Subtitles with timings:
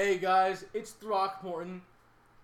[0.00, 1.82] Hey guys, it's Throckmorton.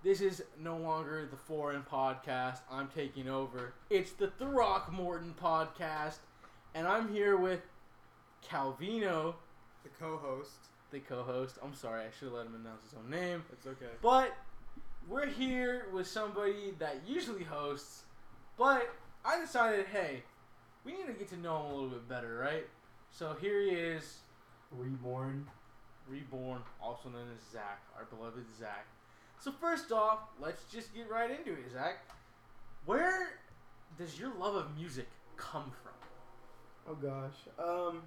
[0.05, 2.59] This is no longer the Foreign Podcast.
[2.71, 3.73] I'm taking over.
[3.89, 6.19] It's the Throckmorton Podcast,
[6.74, 7.61] and I'm here with
[8.46, 9.37] Calvino,
[9.84, 10.50] The co-host.
[10.90, 11.56] the co-host.
[11.64, 13.42] I'm sorry, I should have let him announce his own name.
[13.50, 13.93] It's okay.
[14.02, 14.36] But
[15.09, 18.02] we're here with somebody that usually hosts,
[18.59, 18.95] but
[19.25, 20.25] I decided, hey,
[20.84, 22.66] we need to get to know him a little bit better, right?
[23.12, 24.18] So here he is,
[24.70, 25.46] Reborn.
[26.09, 28.86] Reborn, also known as Zach, our beloved Zach.
[29.41, 31.98] So first off, let's just get right into it, Zach.
[32.84, 33.29] Where
[33.98, 35.06] does your love of music
[35.37, 35.92] come from?
[36.88, 37.34] Oh gosh.
[37.59, 38.02] Um.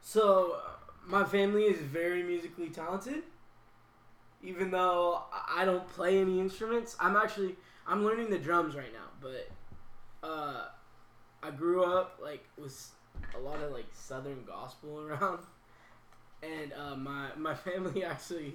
[0.00, 0.70] So uh,
[1.06, 3.22] my family is very musically talented.
[4.42, 8.92] Even though I- I don't play any instruments, I'm actually I'm learning the drums right
[8.92, 9.08] now.
[9.20, 9.48] But
[10.26, 10.66] uh,
[11.42, 12.90] I grew up like with
[13.34, 15.40] a lot of like southern gospel around,
[16.42, 18.54] and uh, my my family actually.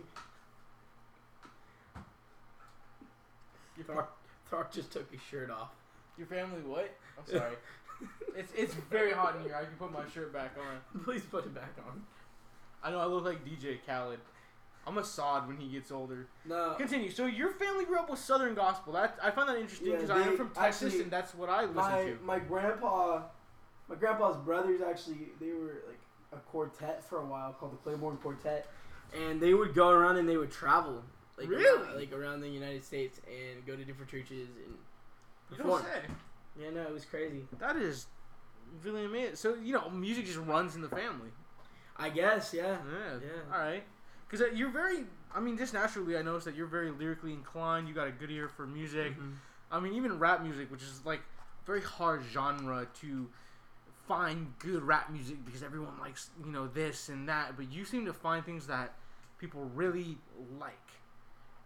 [3.88, 4.08] Thark,
[4.52, 5.70] Thark just took his shirt off.
[6.18, 6.94] Your family what?
[7.18, 7.56] I'm sorry.
[8.36, 9.56] it's it's very hot in here.
[9.56, 11.02] I can put my shirt back on.
[11.04, 12.04] Please put it back on.
[12.84, 14.20] I know I look like DJ Khaled.
[14.86, 16.28] I'm a sod when he gets older.
[16.46, 16.74] No.
[16.78, 17.12] Continue.
[17.12, 18.94] So your family grew up with Southern gospel.
[18.94, 21.50] That I find that interesting Yeah, because I am from Texas actually, and that's what
[21.50, 22.18] I listen my to.
[22.24, 23.22] my grandpa,
[23.88, 26.00] my grandpa's brothers actually they were like
[26.32, 28.68] a quartet for a while called the Claiborne Quartet,
[29.14, 31.04] and they would go around and they would travel
[31.38, 31.84] like Really?
[31.88, 34.76] around, like around the United States and go to different churches and
[35.50, 35.84] You perform.
[36.60, 37.46] Yeah, no, it was crazy.
[37.60, 38.08] That is
[38.84, 39.36] really amazing.
[39.36, 41.30] So you know, music just runs in the family.
[41.98, 42.78] I guess, yeah.
[42.90, 43.16] Yeah.
[43.22, 43.54] Yeah.
[43.54, 43.84] All right.
[44.28, 45.06] Because uh, you're very.
[45.34, 47.88] I mean, just naturally, I noticed that you're very lyrically inclined.
[47.88, 49.18] You got a good ear for music.
[49.18, 49.34] Mhm.
[49.72, 51.22] I mean, even rap music, which is like
[51.66, 53.30] very hard genre to
[54.12, 57.56] find good rap music because everyone likes you know this and that.
[57.56, 58.94] But you seem to find things that
[59.38, 60.18] people really
[60.60, 60.90] like,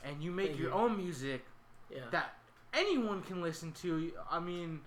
[0.03, 0.75] and you make Thank your you.
[0.75, 1.43] own music
[1.89, 2.01] Yeah.
[2.11, 2.35] that
[2.73, 4.11] anyone can listen to.
[4.29, 4.81] I mean,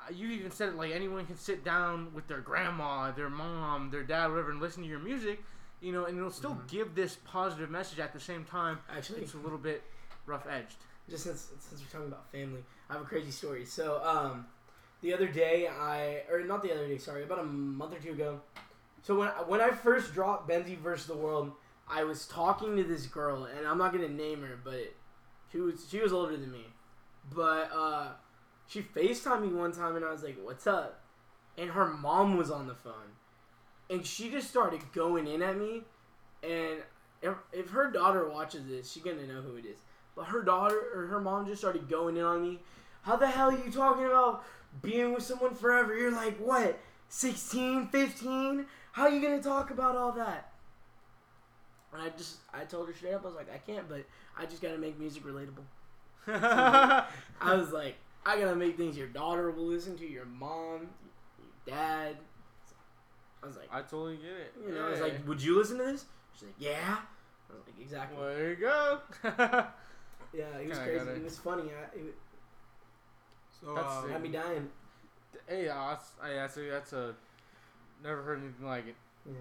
[0.00, 3.90] uh, you even said it like anyone can sit down with their grandma, their mom,
[3.90, 5.42] their dad, whatever, and listen to your music.
[5.82, 6.68] You know, and it'll still Mhm.
[6.68, 8.78] give this positive message at the same time.
[8.88, 9.82] Actually, It's a little bit
[10.26, 10.76] rough edged.
[11.10, 13.66] just since since we're talking about family, I have a crazy story.
[13.66, 14.46] So, um,
[15.02, 18.12] the other day I or not the other day, sorry, about a month or two
[18.12, 18.40] ago.
[19.02, 21.52] So when when I first dropped Benzie versus the World,
[21.88, 24.94] I was talking to this girl, and I'm not gonna name her, but
[25.50, 26.66] she was she was older than me,
[27.34, 28.08] but uh,
[28.66, 31.00] she Facetimed me one time, and I was like, "What's up?"
[31.58, 33.16] And her mom was on the phone,
[33.90, 35.82] and she just started going in at me,
[36.42, 36.78] and
[37.20, 39.78] if, if her daughter watches this, she's gonna know who it is.
[40.14, 42.60] But her daughter or her mom just started going in on me.
[43.02, 44.44] How the hell are you talking about
[44.82, 45.96] being with someone forever?
[45.96, 48.66] You're like, what, 16, 15?
[48.92, 50.52] How are you going to talk about all that?
[51.92, 54.04] And I just, I told her straight up, I was like, I can't, but
[54.38, 55.64] I just got to make music relatable.
[56.26, 60.88] I was like, I got to make things your daughter will listen to, your mom,
[61.38, 62.16] your dad.
[63.42, 64.54] I was like, I totally get it.
[64.66, 66.04] you know, I was like, would you listen to this?
[66.34, 66.98] She's like, yeah.
[67.50, 68.16] I was like, exactly.
[68.18, 68.98] well, there you go.
[70.34, 70.96] Yeah, it was crazy.
[70.98, 71.64] gotta- It was funny.
[71.64, 72.14] I, it,
[73.62, 74.68] So That's it had me dying.
[75.48, 77.14] hey, uh, that's, I, that's, a, that's a.
[78.02, 78.96] Never heard anything like it.
[79.24, 79.34] Yeah.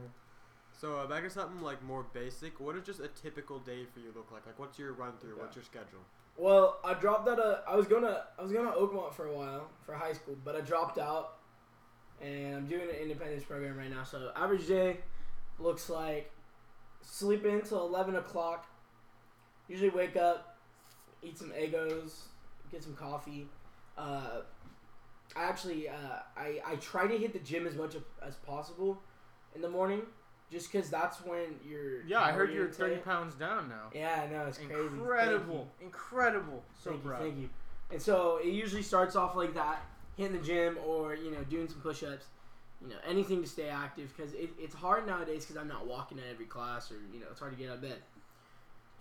[0.80, 2.59] so uh, back to something like more basic.
[2.59, 4.46] What does just a typical day for you look like?
[4.46, 5.36] Like, what's your run through?
[5.38, 5.42] Yeah.
[5.42, 6.02] What's your schedule?
[6.38, 7.64] Well, I dropped out of.
[7.68, 8.26] I was gonna.
[8.38, 11.38] I was gonna Oakmont for a while for high school, but I dropped out,
[12.22, 14.03] and I'm doing an independence program right now.
[14.03, 14.98] So average day
[15.58, 16.32] looks like
[17.02, 18.68] sleep in till eleven o'clock.
[19.68, 20.58] Usually wake up,
[21.24, 22.12] eat some Eggos,
[22.72, 23.48] get some coffee.
[23.97, 24.41] Uh,
[25.35, 29.02] I actually uh, I I try to hit the gym as much as possible
[29.56, 30.02] in the morning,
[30.52, 32.03] just because that's when you're.
[32.03, 33.90] Yeah, I heard you're 30 pounds down now.
[33.94, 34.74] Yeah, I know it's crazy.
[34.74, 35.68] Incredible.
[35.81, 36.63] Incredible.
[36.84, 37.19] So thank proud.
[37.19, 37.50] you, thank you.
[37.91, 39.84] And so it usually starts off like that,
[40.18, 42.25] hitting the gym or you know doing some push-ups,
[42.81, 46.19] you know anything to stay active because it, it's hard nowadays because I'm not walking
[46.19, 47.97] at every class or you know it's hard to get out of bed.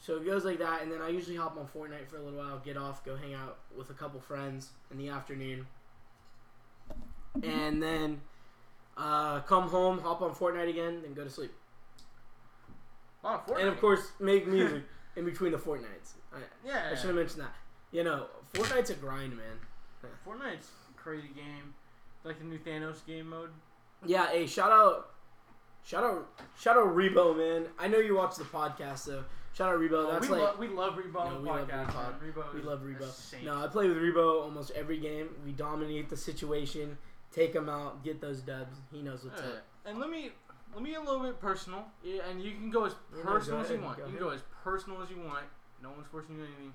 [0.00, 2.38] So it goes like that, and then I usually hop on Fortnite for a little
[2.38, 5.66] while, get off, go hang out with a couple friends in the afternoon,
[7.42, 8.22] and then
[8.96, 11.52] uh, come home, hop on Fortnite again, then go to sleep,
[13.22, 14.84] Oh, and of course make music
[15.16, 16.14] in between the Fortnites.
[16.32, 16.88] I, yeah.
[16.90, 17.54] I should have mentioned that.
[17.92, 19.58] You know, Fortnite's a grind, man.
[20.26, 21.74] Fortnite's a crazy game.
[22.24, 23.50] Like the new Thanos game mode.
[24.06, 25.10] Yeah, hey, shout out,
[25.84, 26.28] shout out,
[26.58, 27.66] shout out Rebo, man.
[27.78, 29.92] I know you watch the podcast, so shout out Rebo.
[30.06, 31.94] Oh, That's we, like lo- we love Rebo No, we love podcast.
[32.20, 32.32] Rebo.
[32.34, 33.42] Rebo we love Rebo.
[33.44, 35.28] No, I play with Rebo almost every game.
[35.44, 36.96] We dominate the situation,
[37.32, 38.76] take him out, get those dubs.
[38.92, 39.48] He knows what's Yeah.
[39.48, 39.62] up.
[39.86, 40.30] And let me
[40.74, 43.58] let me get a little bit personal, yeah, and you can go as no, personal
[43.60, 43.98] go as you want.
[43.98, 45.44] go you can go as personal as you want.
[45.82, 46.72] No one's forcing you anything.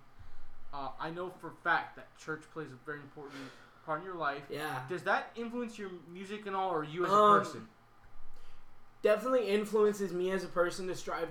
[0.74, 3.40] Uh, I know for a fact that church plays a very important
[3.86, 4.42] part in your life.
[4.50, 4.80] Yeah.
[4.90, 7.68] Does that influence your music and all, or you as a Um, person?
[9.06, 11.30] Definitely influences me as a person to strive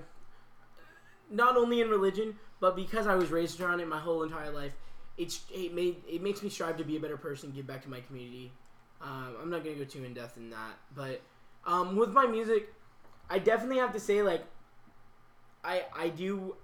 [1.29, 4.71] not only in religion but because i was raised around it my whole entire life
[5.17, 7.89] it's it made it makes me strive to be a better person give back to
[7.89, 8.49] my community
[9.01, 11.21] um, i'm not gonna go too in depth in that but
[11.67, 12.73] um, with my music
[13.29, 14.45] i definitely have to say like
[15.65, 16.55] i i do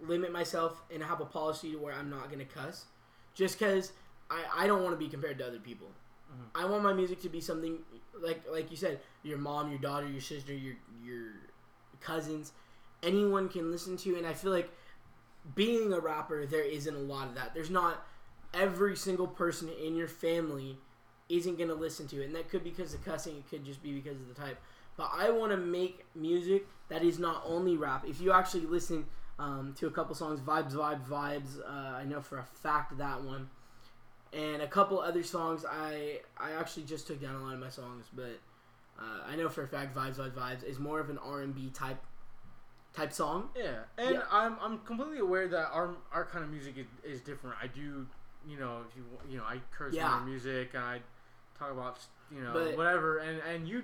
[0.00, 2.86] limit myself and have a policy to where i'm not gonna cuss
[3.34, 3.92] just because
[4.28, 5.86] I, I don't want to be compared to other people
[6.32, 6.46] Mhm.
[6.60, 7.78] i want my music to be something
[8.22, 10.74] like like you said your mom, your daughter, your sister, your
[11.04, 11.32] your
[12.00, 12.52] cousins,
[13.02, 14.16] anyone can listen to.
[14.16, 14.70] And I feel like
[15.54, 17.54] being a rapper, there isn't a lot of that.
[17.54, 18.04] There's not
[18.54, 20.78] every single person in your family
[21.28, 23.36] isn't gonna listen to it, and that could be because of cussing.
[23.36, 24.58] It could just be because of the type.
[24.96, 28.04] But I want to make music that is not only rap.
[28.08, 29.04] If you actually listen
[29.38, 33.22] um, to a couple songs, vibes, vibes, vibes, uh, I know for a fact that
[33.22, 33.50] one
[34.32, 37.68] and a couple other songs I I actually just took down a lot of my
[37.70, 38.38] songs, but
[38.98, 41.54] uh, I know for a fact "Vibes, Vibes, Vibes" is more of an R and
[41.54, 42.02] B type
[42.94, 43.50] type song.
[43.56, 44.22] Yeah, and Yeah.
[44.30, 47.56] I'm I'm completely aware that our our kind of music is, is different.
[47.62, 48.06] I do,
[48.46, 50.08] you know, if you you know, I curse Yeah.
[50.08, 51.00] our music and I
[51.58, 51.98] talk about
[52.30, 53.82] you know But- whatever, and and you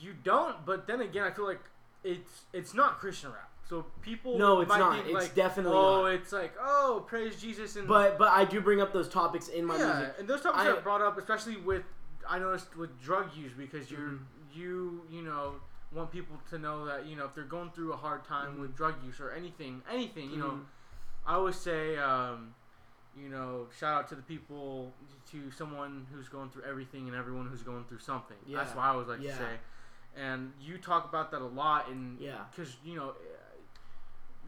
[0.00, 0.64] you don't.
[0.64, 1.60] But then again, I feel like
[2.04, 3.49] it's it's not Christian rap.
[3.70, 4.94] So people No, it's might not.
[4.96, 6.06] think, It's like, definitely oh, not.
[6.14, 9.64] it's like oh, praise Jesus and But but I do bring up those topics in
[9.64, 10.14] my yeah, music.
[10.18, 11.84] and those topics I- are brought up, especially with
[12.28, 14.20] I noticed with drug use because you're Mhm.
[14.52, 15.54] you you know
[15.92, 18.60] want people to know that you know if they're going through a hard time Mhm.
[18.60, 20.64] with drug use or anything anything you know Mhm.
[21.24, 22.52] I always say um,
[23.16, 24.92] you know shout out to the people
[25.30, 28.58] to someone who's going through everything and everyone who's going through something Yeah.
[28.58, 29.30] that's what I always like Yeah.
[29.30, 29.60] to say
[30.16, 32.44] and you talk about that a lot and Yeah.
[32.50, 33.14] because you know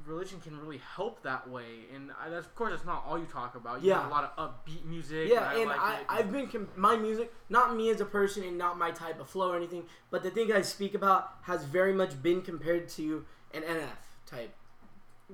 [0.07, 3.27] religion can really help that way and I, that's of course that's not all you
[3.27, 4.09] talk about you Yeah.
[4.09, 7.33] a lot of upbeat music Yeah, I and like I I've been com- my music,
[7.49, 10.31] not me as a person and not my type of flow or anything, but the
[10.31, 14.55] thing I speak about has very much been compared to an NF type.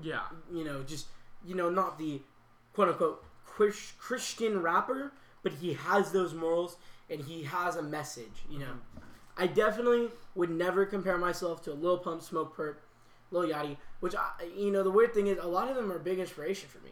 [0.01, 0.23] yeah
[0.53, 1.07] You know, just
[1.45, 2.21] you know, not the
[2.75, 5.13] quote unquote Christian rapper,
[5.43, 6.77] but he has those morals
[7.11, 8.45] and he has a message.
[8.51, 9.01] You know, mm-hmm.
[9.37, 12.77] I definitely would never compare myself to a Lil Pump, Smokepurpp,
[13.31, 15.99] Lil Yachty, which I, you know, the weird thing is a lot of them are
[15.99, 16.91] big inspiration for me.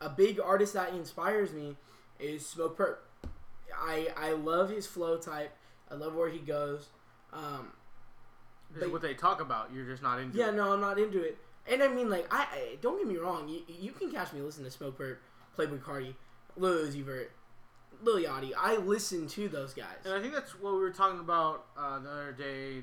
[0.00, 1.76] A big artist that inspires me
[2.20, 2.96] is Smokepurpp.
[3.76, 5.52] I I love his flow type.
[5.90, 6.88] I love where he goes.
[7.32, 7.72] Um,
[8.78, 10.40] but- what they talk about you're just not into it.
[10.40, 10.54] yeah, it.
[10.54, 11.38] no, I'm not into it.
[11.66, 13.48] And I mean, like, I, I don't get me wrong.
[13.48, 15.16] You, you can catch me listening to Smoke Perp,
[15.56, 16.14] Playboi Carti,
[16.56, 17.32] Lil Uzi Vert,
[18.02, 18.52] Lil Yachty.
[18.58, 19.96] I listen to those guys.
[20.04, 22.82] And I think that's what we were talking about uh, the other day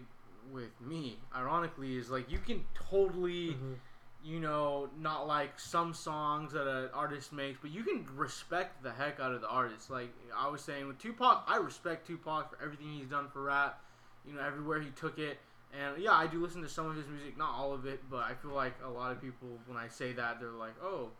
[0.51, 1.17] with me.
[1.35, 3.75] Ironically, is like you can totally, Mhm.
[4.23, 8.91] you know, not like some songs that an artist makes, but you can respect the
[8.91, 9.89] heck out of the artist.
[9.89, 13.81] Like I was saying with Tupac, I respect Tupac for everything he's done for rap.
[14.25, 15.39] You know, everywhere he took it.
[15.73, 18.17] And yeah, I do listen to some of his music, not all of it, but
[18.25, 21.11] I feel like a lot of people, when I say that, they're like, oh,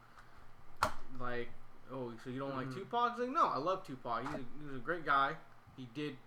[1.19, 1.50] like,
[1.92, 2.74] oh, so you don't like Mhm.
[2.75, 3.12] Tupac?
[3.12, 4.22] It's like, no, I love Tupac.
[4.24, 5.36] He's a, he was a great guy.
[5.78, 6.18] He did,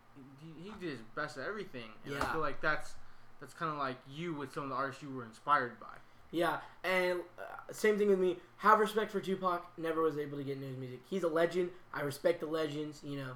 [0.41, 1.91] he, he did his best at everything.
[2.05, 2.95] And I feel like that's
[3.41, 5.87] that's kind of like you with some of the artists you were inspired by.
[6.31, 8.39] Yeah, and uh, same thing with me.
[8.57, 9.65] Have respect for Tupac.
[9.79, 11.01] Never was able to get into his music.
[11.09, 11.71] He's a legend.
[11.93, 13.03] I respect the legends.
[13.05, 13.31] You know,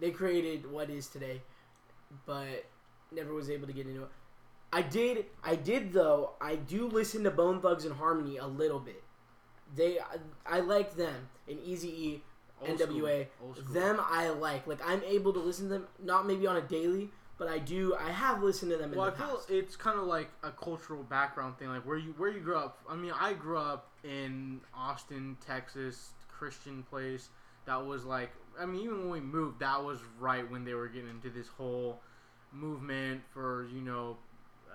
[0.00, 1.40] they created what is today,
[2.26, 2.64] but
[3.12, 4.08] never was able to get into it.
[4.72, 5.26] I did.
[5.44, 6.32] I did though.
[6.40, 9.04] I do listen to Bone Thugs and Harmony a little bit.
[9.76, 11.28] They, I, I like them.
[11.48, 12.22] And Easy E,
[12.68, 13.26] Old NWA.
[13.72, 14.66] them I like.
[14.66, 15.86] Like I'm able to listen to them.
[16.02, 17.94] Not maybe on a daily, but I do.
[17.94, 19.50] I have listened to them in Well, I the feel past.
[19.50, 22.78] it's kind of like a cultural background thing, like where you where you grew up.
[22.88, 27.28] I mean, I grew up in Austin, Texas, Christian place.
[27.66, 28.30] That was like,
[28.60, 31.48] I mean, even when we moved, that was right when they were getting into this
[31.48, 32.00] whole
[32.52, 34.16] movement for you know,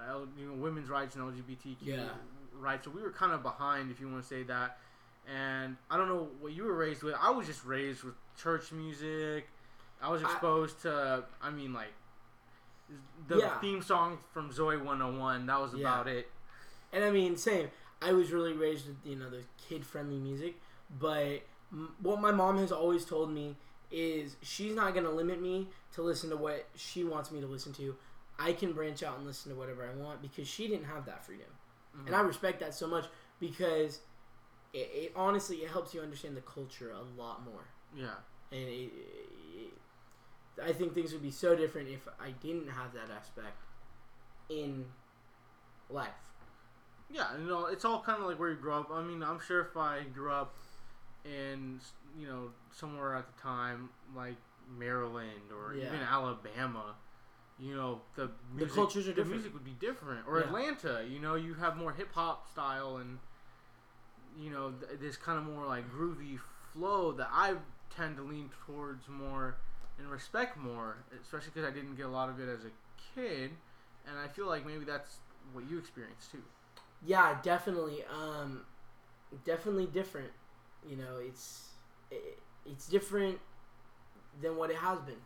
[0.10, 2.10] L, you know, women's rights and LGBTQ Yeah.
[2.53, 2.86] rights.
[2.86, 4.77] So we were kind of behind, if you want to say that.
[5.33, 7.13] And I don't know what you were raised with.
[7.19, 9.48] I was just raised with church music.
[10.01, 11.93] I was I- exposed to, I mean, like
[13.27, 13.59] the Yeah.
[13.59, 15.45] theme song from Zoey 101.
[15.45, 15.81] That was Yeah.
[15.81, 16.31] about it.
[16.91, 17.69] And I mean, same.
[18.01, 20.59] I was really raised with you know the kid friendly music,
[21.00, 23.57] but m- what my mom has always told me
[23.91, 27.74] is she's not gonna limit me to listen to what she wants me to listen
[27.74, 27.95] to.
[28.39, 31.24] I can branch out and listen to whatever I want because she didn't have that
[31.25, 31.51] freedom,
[31.95, 32.07] Mhm.
[32.07, 33.05] and I respect that so much
[33.39, 34.00] because
[34.73, 37.65] it, it honestly it helps you understand the culture a lot more.
[37.95, 38.15] yeah.
[38.51, 39.73] And it, it,
[40.63, 43.61] I think things would be so different if I didn't have that aspect
[44.49, 44.85] in
[45.89, 46.09] life.
[47.11, 48.91] Yeah, you know, it's all kind of like where you grow up.
[48.91, 50.53] I mean, I'm sure if I grew up
[51.25, 51.79] in,
[52.19, 54.35] you know, somewhere at the time like
[54.77, 55.88] Maryland or Yeah.
[55.88, 56.95] even Alabama,
[57.57, 59.31] you know, the music, cultures are the different.
[59.31, 60.27] music would be different.
[60.27, 60.45] Or Yeah.
[60.45, 63.19] Atlanta, you know, you have more hip hop style and,
[64.39, 66.39] you know, th- this kind of more like groovy
[66.74, 67.55] flow that I
[67.96, 69.58] tend to lean towards more
[69.98, 72.72] and respect more, especially because I didn't get a lot of it as a
[73.15, 73.51] kid,
[74.08, 75.17] and I feel like maybe that's
[75.51, 76.41] what you experienced too.
[77.05, 78.03] Yeah, definitely.
[78.05, 78.62] Um,
[79.46, 80.31] definitely different.
[80.88, 81.69] You know, it's
[82.12, 83.39] it, it's different
[84.41, 85.22] than what it has been.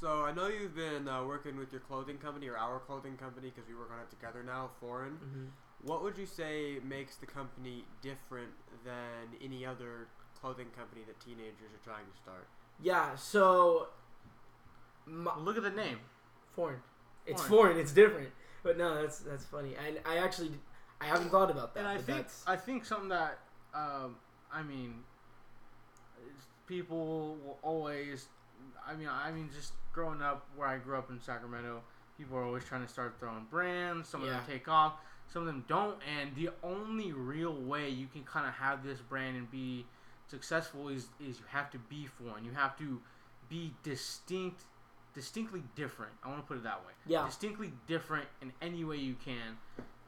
[0.00, 3.50] So I know you've been uh, working with your clothing company or our clothing company
[3.54, 5.12] because we work on it together now, Foreign.
[5.12, 5.44] Mm-hmm.
[5.86, 8.50] What would you say makes the company different
[8.84, 10.08] than any other
[10.40, 12.46] clothing company that teenagers are trying to start?
[12.82, 13.14] Yeah.
[13.16, 13.88] So,
[15.06, 15.98] my, look at the name.
[16.54, 16.80] foreign.
[17.24, 17.50] It's Foreign.
[17.68, 17.78] foreign.
[17.78, 18.28] It's different.
[18.62, 19.74] But no, that's that's funny.
[19.86, 20.50] And I actually
[21.00, 21.80] I haven't thought about that.
[21.80, 23.38] And I think that's, I think something that
[23.74, 24.16] um,
[24.52, 24.94] I mean,
[26.66, 28.26] people will always.
[28.86, 31.82] I mean, I mean, just growing up where I grew up in Sacramento,
[32.16, 34.08] people are always trying to start their own brands.
[34.08, 34.94] Some of them take off,
[35.32, 35.98] some of them don't.
[36.18, 39.86] And the only real way you can kind of have this brand and be
[40.28, 42.44] successful is is you have to be foreign.
[42.44, 43.00] You have to
[43.48, 44.62] be distinct,
[45.14, 46.12] distinctly different.
[46.24, 47.24] I want to put it that way yeah.
[47.24, 49.58] distinctly different in any way you can.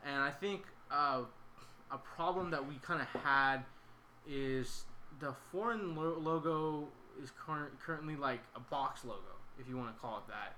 [0.05, 1.23] And I think uh,
[1.91, 3.59] a problem that we kind of had
[4.29, 4.85] is
[5.21, 6.89] the foreign lo- logo
[7.23, 9.21] is current, currently like a box logo,
[9.59, 10.57] if you want to call it that.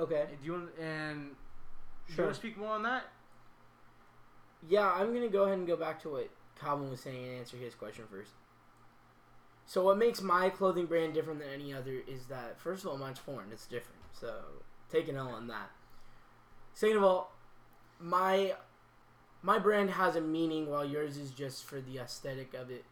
[0.00, 0.26] Okay.
[0.40, 1.30] Do you want and
[2.06, 3.04] do you want to speak more on that?
[4.68, 7.56] Yeah, I'm gonna go ahead and go back to what Calvin was saying and answer
[7.56, 8.32] his question first.
[9.66, 12.98] So what makes my clothing brand different than any other is that first of all,
[12.98, 13.52] mine's foreign.
[13.52, 14.00] It's different.
[14.12, 14.34] So
[14.90, 15.70] take an L on that.
[16.74, 17.32] Second of all,
[17.98, 18.54] my
[19.42, 22.84] my brand has a meaning while yours is just for the aesthetic of it.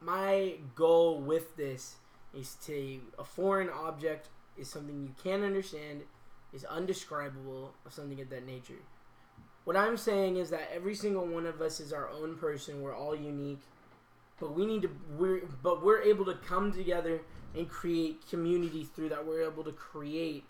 [0.00, 1.96] My goal with this
[2.34, 6.02] is to a foreign object is something you can't understand,
[6.52, 8.82] is undescribable, or something of that nature.
[9.64, 12.82] What I'm saying is that every single one of us is our own person.
[12.82, 13.60] We're all unique,
[14.38, 17.20] but we need to we're but we're able to come together
[17.54, 19.26] and create community through that.
[19.26, 20.44] We're able to create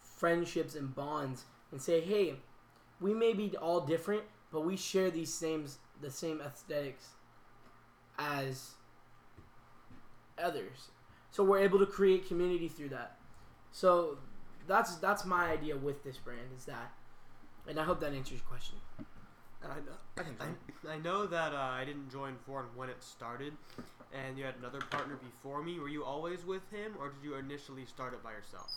[0.00, 2.36] friendships and bonds and say, "Hey,
[3.00, 5.66] we may be all different, but we share these same
[6.00, 7.10] the same aesthetics
[8.18, 8.72] as
[10.36, 10.90] others."
[11.30, 13.18] So we're able to create community through that.
[13.70, 14.18] So
[14.66, 16.92] that's that's my idea with this brand is that
[17.68, 18.76] and I hope that answers your question.
[19.62, 20.44] And I know, I.
[20.90, 23.52] I, I know that uh, I didn't join Foreign when it started,
[24.12, 25.78] and you had another partner before me.
[25.78, 28.70] Were you always with him, or did you initially start it by yourself?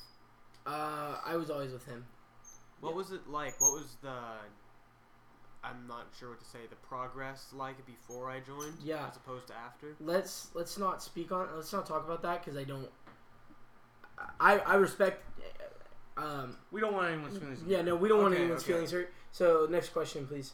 [0.66, 2.06] Uh, I was always with him.
[2.82, 2.96] What Yeah.
[2.96, 3.60] was it like?
[3.62, 4.14] What was the
[5.62, 6.60] I'm not sure what to say.
[6.70, 9.08] The progress like before I joined, Yeah.
[9.10, 9.96] as opposed to after.
[10.00, 11.50] Let's let's not speak on.
[11.54, 12.90] Let's not talk about that because I don't.
[14.40, 15.24] I I respect.
[16.20, 16.58] Um.
[16.72, 17.64] We don't want anyone's feelings.
[17.66, 17.82] Yeah.
[17.82, 18.74] No, we don't want anyone's okay.
[18.74, 19.14] feelings hurt.
[19.32, 20.54] So next question, please.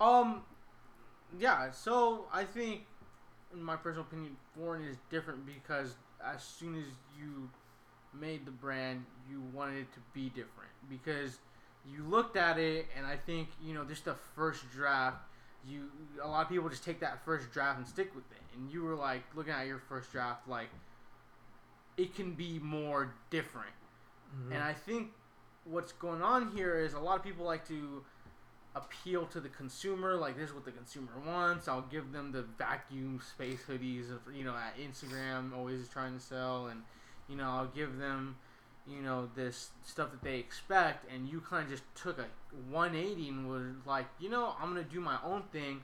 [0.00, 0.42] Um,
[1.38, 1.70] yeah.
[1.70, 2.82] So I think,
[3.52, 6.84] in my personal opinion, foreign is different because as soon as
[7.18, 7.48] you
[8.18, 11.38] made the brand, you wanted it to be different because
[11.86, 15.18] you looked at it, and I think you know just the first draft.
[15.68, 15.90] You
[16.22, 18.82] a lot of people just take that first draft and stick with it, and you
[18.82, 20.68] were like looking at your first draft like
[21.96, 23.68] it can be more different.
[24.34, 24.52] Mm-hmm.
[24.52, 25.08] And I think
[25.64, 28.02] what's going on here is a lot of people like to
[28.74, 30.14] appeal to the consumer.
[30.14, 31.68] Like this is what the consumer wants.
[31.68, 36.20] I'll give them the vacuum space hoodies of you know at Instagram always trying to
[36.20, 36.82] sell, and
[37.28, 38.36] you know I'll give them
[38.86, 41.10] you know this stuff that they expect.
[41.12, 42.26] And you kind of just took a
[42.70, 45.80] 180 and was like, you know, I'm gonna do my own thing,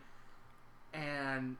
[0.92, 1.56] and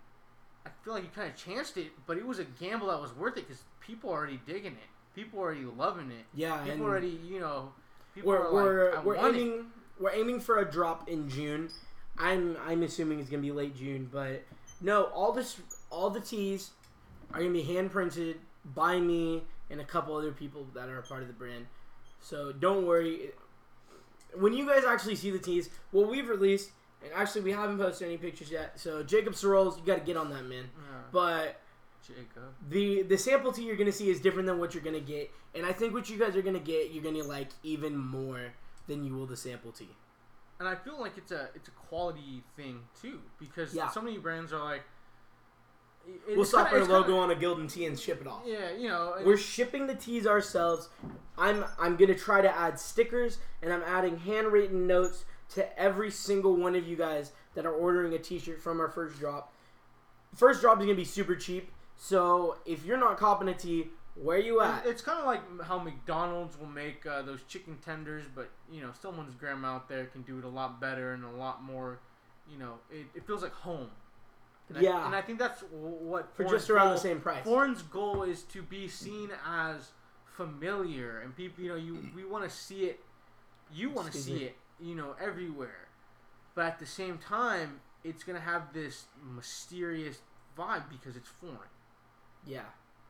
[0.64, 3.14] I feel like you kind of chanced it, but it was a gamble that was
[3.16, 4.90] worth it because people are already digging it.
[5.17, 6.25] People are already loving it.
[6.35, 7.73] yeah, People already, you know,
[8.15, 9.41] people we're are we're like, we're want it.
[9.41, 9.67] aiming
[9.99, 11.69] we're aiming for a drop in June.
[12.19, 14.45] I'm I'm assuming it's gonna be late June, but
[14.81, 15.59] no, all this
[15.91, 16.71] all the tees
[17.33, 18.37] are gonna be hand printed
[18.75, 21.67] by me and a couple other people that are a part of the brand.
[22.21, 23.31] So don't worry.
[24.35, 26.71] When you guys actually see the tees, well, we've released,
[27.03, 28.79] and actually we haven't posted any pictures yet.
[28.79, 30.65] So Jacob Sorrells, you got to get on that, man.
[30.77, 31.61] Yeah, But
[32.07, 32.55] Jacob.
[32.69, 35.65] the the sample tee you're gonna see is different than what you're gonna get, and
[35.67, 38.53] I think what you guys are gonna get, you're gonna like even more
[38.87, 39.89] than you will the sample tee.
[40.61, 43.89] And I feel like it's a it's a quality thing too because Yeah.
[43.91, 44.83] so many brands are like,
[46.29, 48.43] it- we'll slap our it's kinda- logo on a Gildan tee and ship it off.
[48.47, 50.89] Yeah, you know, We're shipping the tees ourselves.
[51.37, 56.57] I'm I'm gonna try to add stickers and I'm adding handwritten notes to every single
[56.57, 59.53] one of you guys that are ordering a T-shirt from our first drop.
[60.35, 64.38] First drop is gonna be super cheap, so if you're not copping a tee, where
[64.38, 64.87] you at?
[64.87, 68.91] It's kind of like how McDonald's will make uh, those chicken tenders, but you know,
[69.00, 71.99] someone's grandma out there can do it a lot better and a lot more.
[72.50, 73.91] You know, it, it feels like home.
[74.69, 75.07] And I, Yeah.
[75.07, 77.45] and I think that's what For just around the same price.
[77.45, 79.91] Foreign's goal is to be seen as
[80.37, 83.00] familiar, and people, you know, you we want to see it.
[83.73, 85.88] You want to see it, you know, everywhere,
[86.55, 90.19] but at the same time, it's gonna have this mysterious
[90.57, 91.59] vibe because it's foreign,
[92.47, 92.62] Yeah.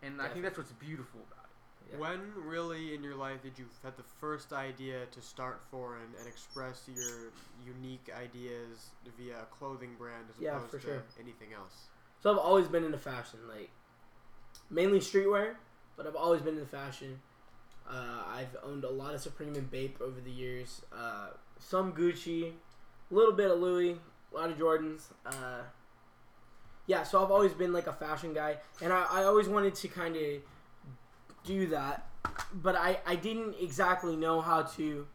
[0.02, 1.92] and I think that's what's beautiful about it.
[1.92, 1.98] Yeah.
[2.00, 6.26] When really in your life did you have the first idea to start foreign and
[6.26, 7.30] express your
[7.64, 11.02] unique ideas via a clothing brand as Yeah, opposed for to sure.
[11.20, 11.84] anything else?
[12.20, 13.70] So I've always been into fashion, like
[14.70, 15.54] mainly streetwear,
[15.96, 17.20] but I've always been into fashion.
[17.88, 20.82] Uh, I've owned a lot of Supreme and Bape over the years.
[20.92, 21.28] Uh,
[21.60, 22.52] some Gucci,
[23.10, 23.96] a little bit of Louis,
[24.32, 25.02] a lot of Jordans.
[25.24, 25.62] Uh,
[26.86, 29.88] yeah, so I've always been like a fashion guy, and I, I always wanted to
[29.88, 30.22] kind of
[31.44, 32.06] do that,
[32.54, 35.06] but I, I didn't exactly know how to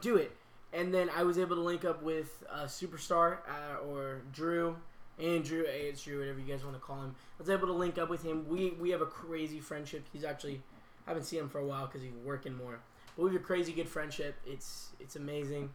[0.00, 0.32] do it.
[0.72, 4.76] And then I was able to link up with uh, Superstar uh, or Drew,
[5.18, 7.14] Andrew, it's Drew, whatever you guys want to call him.
[7.38, 8.46] I was able to link up with him.
[8.48, 10.04] We we have a crazy friendship.
[10.12, 10.62] He's actually
[11.06, 12.78] I haven't seen him for a while because he's working more,
[13.16, 14.36] but we have a crazy good friendship.
[14.46, 15.70] It's it's amazing,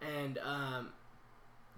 [0.00, 0.88] and um,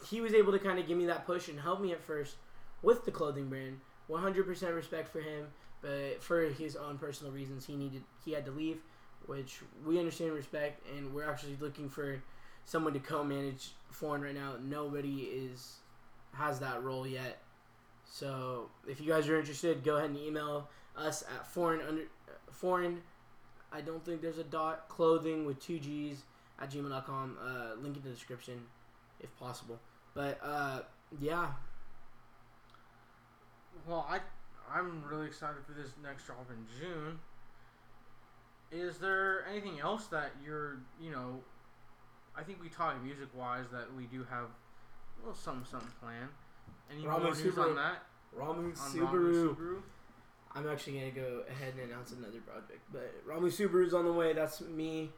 [0.07, 2.37] he was able to kind of give me that push and help me at first
[2.83, 3.81] with the clothing brand.
[4.09, 5.49] 100% respect for him,
[5.83, 8.79] but for his own personal reasons, he needed he had to leave,
[9.27, 12.23] which we understand and respect, and we're actually looking for
[12.65, 14.55] someone to co-manage foreign right now.
[14.63, 15.77] Nobody is
[16.33, 17.39] has that role yet.
[18.05, 22.03] So if you guys are interested, go ahead and email us at foreign under
[22.51, 23.03] foreign.
[23.71, 26.23] I don't think there's a dot clothing with two G's
[26.59, 27.37] at gmail.com.
[27.43, 28.63] Uh, link in the description
[29.21, 29.79] if possible.
[30.15, 30.81] But uh,
[31.21, 31.49] yeah,
[33.87, 34.21] Well, I
[34.73, 37.19] I'm really excited for this next drop in June.
[38.71, 41.41] Is there anything else that you're you know?
[42.37, 46.29] I think we talked music wise that we do have a little something something planned.
[46.91, 47.71] Any Ramu more news Subaru.
[47.71, 48.03] on that?
[48.39, 49.11] Ramu Subaru.
[49.11, 49.77] Ramu Subaru?
[50.55, 54.33] I'm actually gonna go ahead and announce another project, but Ramu Subaru's on the way.
[54.33, 55.11] That's me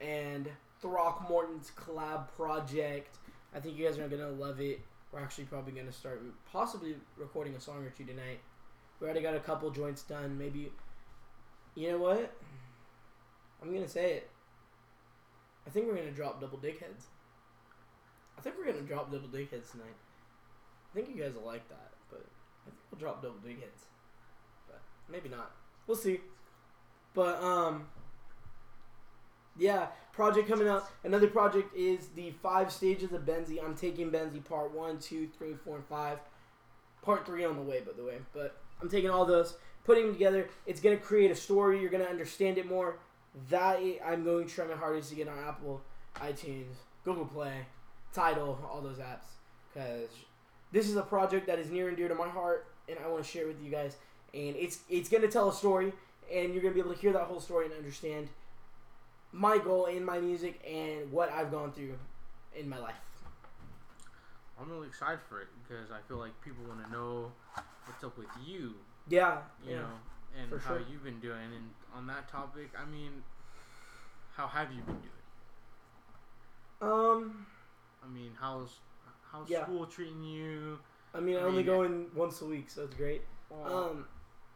[0.00, 0.48] and
[0.82, 3.16] Throckmorton's collab project.
[3.54, 4.80] I think you guys are gonna love it.
[5.12, 8.40] We're actually probably gonna start possibly recording a song or two tonight.
[9.00, 10.38] We already got a couple joints done.
[10.38, 10.72] Maybe,
[11.74, 12.32] you know what?
[13.62, 14.30] I'm gonna say it.
[15.66, 17.06] I think we're gonna drop double dickheads.
[18.38, 19.96] I think we're gonna drop double dickheads tonight.
[20.92, 22.24] I think you guys will like that, but
[22.66, 23.84] I think we'll drop double dickheads.
[24.66, 24.80] But
[25.10, 25.52] maybe not.
[25.86, 26.20] We'll see.
[27.14, 27.88] But um
[29.58, 30.90] yeah, project coming out.
[31.04, 33.62] Another project is the five stages of Benzi.
[33.62, 36.18] I'm taking Benzi part one, two, three, four, and five.
[37.02, 38.16] Part three on the way, by the way.
[38.32, 40.48] But I'm taking all those, putting them together.
[40.64, 41.80] It's gonna create a story.
[41.80, 42.98] You're gonna understand it more.
[43.50, 45.82] That I'm going to try my hardest to get on Apple,
[46.16, 47.66] iTunes, Google Play,
[48.14, 49.28] Tidal, all those apps.
[49.68, 50.08] Because
[50.72, 53.22] this is a project that is near and dear to my heart, and I want
[53.22, 53.96] to share it with you guys.
[54.32, 55.92] And it's it's gonna tell a story,
[56.32, 58.28] and you're gonna be able to hear that whole story and understand
[59.36, 61.94] my goal in my music and what I've gone through
[62.54, 62.94] in my life.
[64.58, 67.30] I'm really excited for it because I feel like people want to know
[67.84, 68.74] what's up with you,
[69.08, 69.80] Yeah, you yeah.
[69.82, 69.88] know,
[70.40, 70.82] and how sure.
[70.90, 71.38] you've been doing.
[71.54, 73.22] And on that topic, I mean,
[74.34, 75.12] how have you been doing?
[76.80, 77.46] Um,
[78.02, 78.78] I mean, how's
[79.30, 79.64] how's Yeah.
[79.64, 80.78] school treating you?
[81.14, 83.22] I mean, I I only mean- go in once a week, so it's great.
[83.50, 84.08] Well, Um,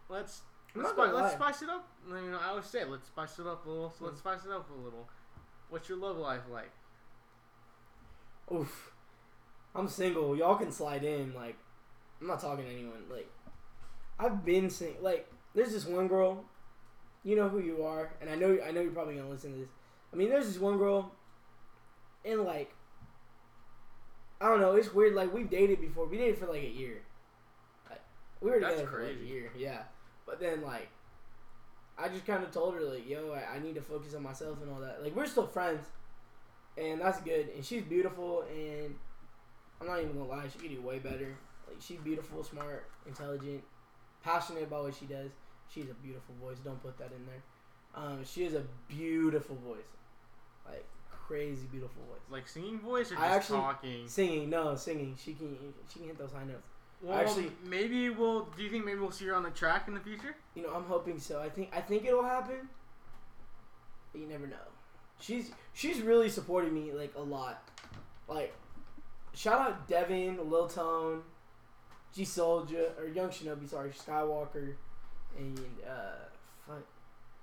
[0.09, 0.43] let's
[0.75, 1.89] let's, not spi- gonna let's spice it up.
[2.09, 3.95] You know, I always say let's spice it up a little.
[3.99, 4.21] So let's mm.
[4.21, 5.09] spice it up a little.
[5.69, 6.71] What's your love life like?
[8.53, 8.93] Oof.
[9.75, 10.37] I'm single.
[10.37, 11.33] Y'all can slide in.
[11.35, 11.57] Like,
[12.21, 13.05] I'm not talking to anyone.
[13.11, 13.31] Like,
[14.19, 14.97] I've been sing.
[15.01, 16.45] Like, there's this one girl.
[17.23, 19.59] You know who you are, and I know I know you're probably gonna listen to
[19.59, 19.69] this.
[20.13, 21.13] I mean, there's this one girl,
[22.25, 22.75] and like,
[24.41, 24.75] I don't know.
[24.75, 25.15] It's weird.
[25.15, 26.07] Like, we've dated before.
[26.07, 27.03] We dated for like a year.
[27.89, 28.01] Like,
[28.41, 29.53] we were That's together for like a year.
[29.57, 29.83] Yeah,
[30.31, 30.89] but then like,
[31.99, 34.59] I just kind of told her like, yo, I, I need to focus on myself
[34.63, 35.03] and all that.
[35.03, 35.85] Like, we're still friends,
[36.79, 37.49] and that's good.
[37.55, 38.95] And she's beautiful, and
[39.81, 41.37] I'm not even gonna lie, she could do way better.
[41.67, 43.63] Like she's beautiful, smart, intelligent,
[44.23, 45.31] passionate about what she does.
[45.69, 46.59] She's a beautiful voice.
[46.65, 47.43] Don't put that in there.
[47.95, 49.79] Um, she has a beautiful voice,
[50.67, 52.21] like crazy beautiful voice.
[52.31, 54.09] Like singing voice or I just actually- talking?
[54.09, 55.17] Singing, no, singing.
[55.23, 55.57] She can
[55.93, 56.69] she can hit those high notes.
[57.03, 58.45] Well, Actually- maybe we'll.
[58.57, 60.37] Do you think maybe we'll see her on the track in the future?
[60.55, 61.41] You know, I'm hoping so.
[61.41, 62.69] I think I think it'll happen.
[64.13, 64.57] But you never know.
[65.19, 67.63] She's she's really supporting me like a lot.
[68.29, 68.55] Like,
[69.35, 71.23] shout out Devin, Lil Tone,
[72.15, 74.75] G Soldier or Young Shinobi, sorry, Skywalker,
[75.39, 75.59] and
[75.89, 76.25] uh,
[76.67, 76.85] fuck,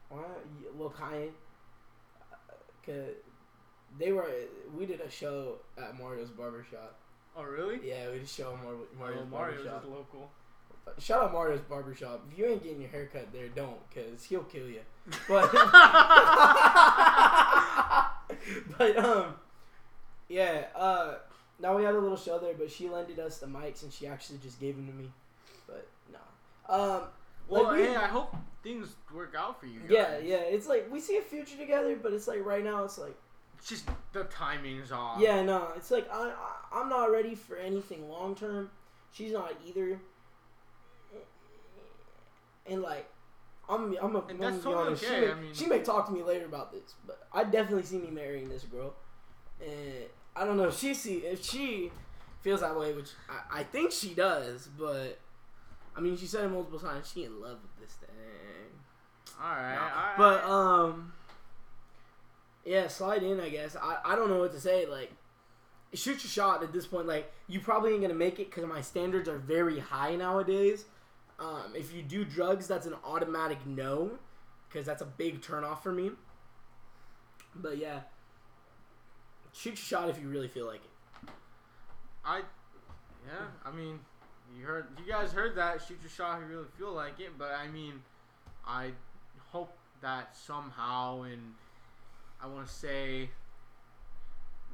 [0.09, 0.45] what
[0.77, 1.29] Lil Kyan.
[2.31, 2.53] Uh,
[2.85, 3.15] Cause
[3.99, 4.29] they were
[4.77, 6.99] we did a show at Mario's barbershop.
[7.37, 7.79] Oh, really?
[7.87, 9.83] Yeah, we a show Mar- Mario's Oh, Mario's barbershop.
[9.83, 10.31] is local.
[10.99, 12.25] Shout out Mario's barbershop.
[12.31, 14.81] If you ain't getting your haircut there, don't, cause he'll kill you.
[15.27, 15.51] But
[18.77, 19.35] but um,
[20.29, 20.65] yeah.
[20.75, 21.15] Uh,
[21.59, 24.07] now we had a little show there, but she lended us the mics and she
[24.07, 25.11] actually just gave them to me.
[25.67, 26.19] But no.
[26.73, 27.01] Um,
[27.47, 29.79] Well, Like, we- hey, I hope things work out for you.
[29.81, 29.89] Guys.
[29.91, 30.35] yeah, yeah.
[30.37, 33.15] It's like we see a future together, but it's like right now, it's like
[33.57, 35.19] It's just the timing's off.
[35.21, 35.69] yeah, no.
[35.75, 38.69] It's like I, I I'm not ready for anything long term.
[39.13, 39.99] She's not either.
[42.69, 43.09] And like,
[43.69, 45.03] I'm I'm a, And that's totally honest.
[45.03, 47.43] okay, She, may, I mean- she may talk to me later about this, but I
[47.43, 48.93] definitely see me marrying this girl.
[49.61, 51.91] And I don't know if she see if she
[52.41, 54.67] feels that way, which I, I think she does.
[54.77, 55.19] But
[55.95, 57.11] I mean, she said it multiple times.
[57.13, 58.09] She in love with this thing.
[59.41, 59.75] All right.
[59.75, 59.81] No.
[59.81, 60.15] all right.
[60.17, 61.13] But um,
[62.65, 63.39] yeah, slide in.
[63.39, 64.85] I guess I, I don't know what to say.
[64.85, 65.11] Like,
[65.93, 67.07] shoot your shot at this point.
[67.07, 70.85] Like, you probably ain't gonna make it because my standards are very high nowadays.
[71.39, 74.11] Um, if you do drugs, that's an automatic no,
[74.67, 76.11] because that's a big turnoff for me.
[77.55, 78.01] But yeah,
[79.53, 81.29] shoot your shot if you really feel like it.
[82.25, 82.39] I,
[83.25, 83.99] yeah, I mean,
[84.57, 85.81] you heard, you guys heard that.
[85.87, 87.37] Shoot your shot if you really feel like it.
[87.37, 88.01] But I mean,
[88.65, 88.91] I
[89.51, 91.53] hope that somehow, and
[92.41, 93.29] I want to say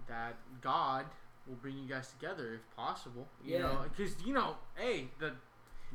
[0.07, 1.05] that God
[1.47, 3.27] will bring you guys together if possible.
[3.43, 3.61] You Yeah.
[3.63, 5.33] know, because you know, hey, the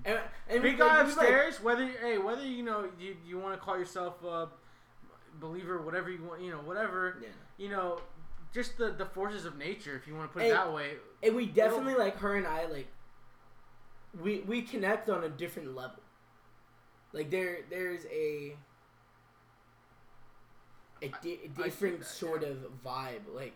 [0.04, 1.60] And, and big guy we, like- upstairs.
[1.62, 4.48] whether hey, whether you know you you want to call yourself a
[5.40, 7.18] believer, whatever you want, you know, whatever.
[7.20, 7.28] yeah.
[7.56, 8.00] You know,
[8.52, 10.92] just the the forces of nature, if you want to put Hey, it that way.
[11.22, 12.88] And we definitely like her and I like
[14.20, 16.02] we we connect on a different level.
[17.12, 18.56] Like there there's a
[21.02, 22.48] a di- I different that, sort yeah.
[22.48, 23.32] of vibe.
[23.34, 23.54] Like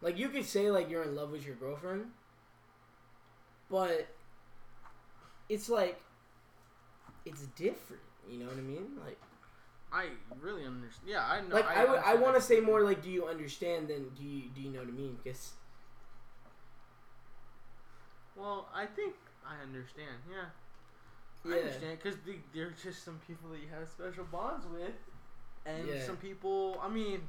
[0.00, 2.06] like you could say like you're in love with your girlfriend,
[3.70, 4.08] but
[5.48, 6.00] it's like
[7.24, 8.02] it's different.
[8.28, 8.86] You know what I mean?
[9.04, 9.18] Like
[9.92, 10.06] I
[10.40, 11.08] really understand.
[11.08, 11.54] Yeah, I know.
[11.54, 14.42] like I, would I want to say more like do you understand than do you
[14.54, 15.16] do you know what I mean?
[15.22, 15.52] Because
[18.36, 19.14] Well, I think
[19.46, 20.16] I understand.
[20.30, 20.46] Yeah,
[21.50, 24.94] I understand because the, there are just some people that you have special bonds with,
[25.66, 26.00] and Yeah.
[26.04, 26.78] some people.
[26.82, 27.22] I mean,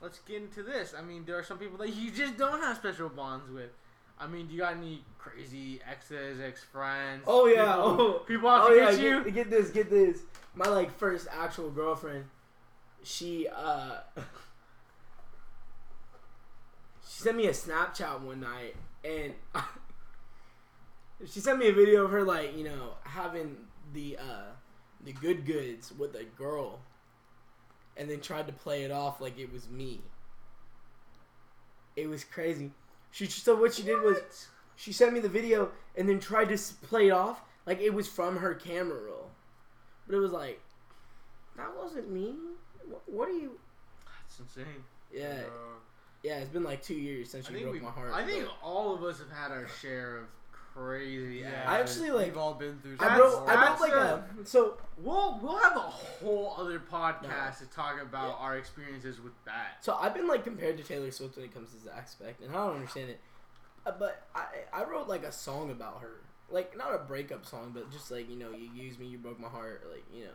[0.00, 0.94] let's get into this.
[0.96, 3.70] I mean, there are some people that you just don't have special bonds with.
[4.18, 7.24] I mean, do you got any crazy exes, ex friends?
[7.26, 8.12] Oh, yeah, people, oh.
[8.26, 9.24] people out Oh to yeah, get you.
[9.24, 10.20] get, get this, get this.
[10.54, 12.24] My like first actual girlfriend,
[13.02, 13.98] she uh
[17.06, 19.34] she sent me a Snapchat one night and
[21.26, 23.56] she sent me a video of her like, you know, having
[23.92, 24.46] the uh
[25.04, 26.80] the good goods with a girl
[27.96, 30.00] and then tried to play it off like it was me.
[31.96, 32.70] It was crazy.
[33.10, 34.18] She so what she did was
[34.76, 38.06] she sent me the video and then tried to play it off like it was
[38.06, 39.30] from her camera roll.
[40.06, 40.60] But it was like,
[41.56, 42.34] that wasn't me.
[42.88, 43.58] What, what are you?
[44.22, 44.84] That's insane.
[45.12, 45.78] Yeah, Uh,
[46.22, 46.36] yeah.
[46.38, 47.80] It's been like two years since I she broke we.
[47.80, 48.12] my heart.
[48.12, 50.24] I think all of us have had our share of
[50.76, 51.38] crazy.
[51.42, 52.96] yeah, I actually, like- we've all been through.
[53.00, 53.48] I some That's- broke.
[53.48, 54.50] I horrible- broke like that's a.
[54.50, 58.44] So We'll we'll have a whole other podcast to talk about Yeah.
[58.46, 59.84] our experiences with that.
[59.84, 62.50] so I've been like compared to Taylor Swift when it comes to this aspect, and
[62.50, 63.20] I don't understand it.
[63.84, 67.72] Uh, But I I wrote like a song about her, like not a breakup song,
[67.74, 70.30] but just like you know you used me, you broke my heart, like you know.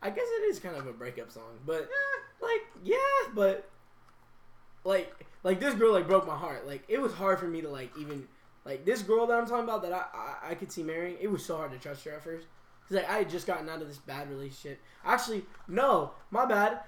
[0.00, 1.86] I guess it is kind of a breakup song, but
[2.40, 2.96] like yeah,
[3.34, 3.68] but
[4.84, 6.66] like like this girl like broke my heart.
[6.66, 8.26] Like it was hard for me to like even
[8.66, 11.16] like this girl that I'm talking about that I I, I could see marrying.
[11.20, 12.46] It was so hard to trust her at first
[12.82, 14.82] because like I had just gotten out of this bad relationship.
[15.04, 16.80] Actually, no, my bad.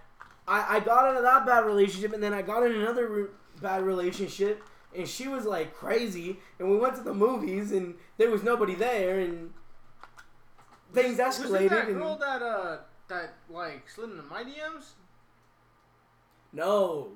[0.46, 3.26] I I got out of that bad relationship and then I got in another re-
[3.62, 4.62] bad relationship.
[4.96, 8.74] And she was like crazy, and we went to the movies, and there was nobody
[8.74, 9.52] there, and
[10.94, 11.68] things Was it escalated.
[11.68, 14.92] that and girl that uh that like slid into my DMs?
[16.52, 17.08] no,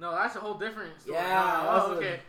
[0.00, 1.16] No, that's a whole different story.
[1.16, 2.20] Yeah, Oh, that's a- okay.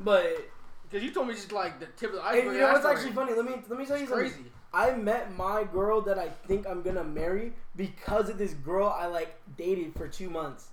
[0.00, 0.48] but
[0.90, 2.54] Because you told me just like the tip of the And iceberg.
[2.54, 3.34] you know what's actually funny?
[3.34, 4.30] Let me let me tell you It's something.
[4.30, 4.44] crazy.
[4.72, 9.06] I met my girl that I think I'm gonna marry because of this girl I
[9.06, 10.68] like dated for two months,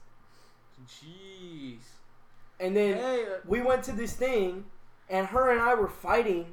[0.87, 1.79] Jeez.
[2.59, 4.65] and then Hey, uh, we went to this thing,
[5.09, 6.45] and her and I were fighting,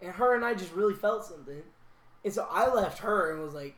[0.00, 1.62] and her and I just really felt something,
[2.24, 3.74] and so I left her and was like,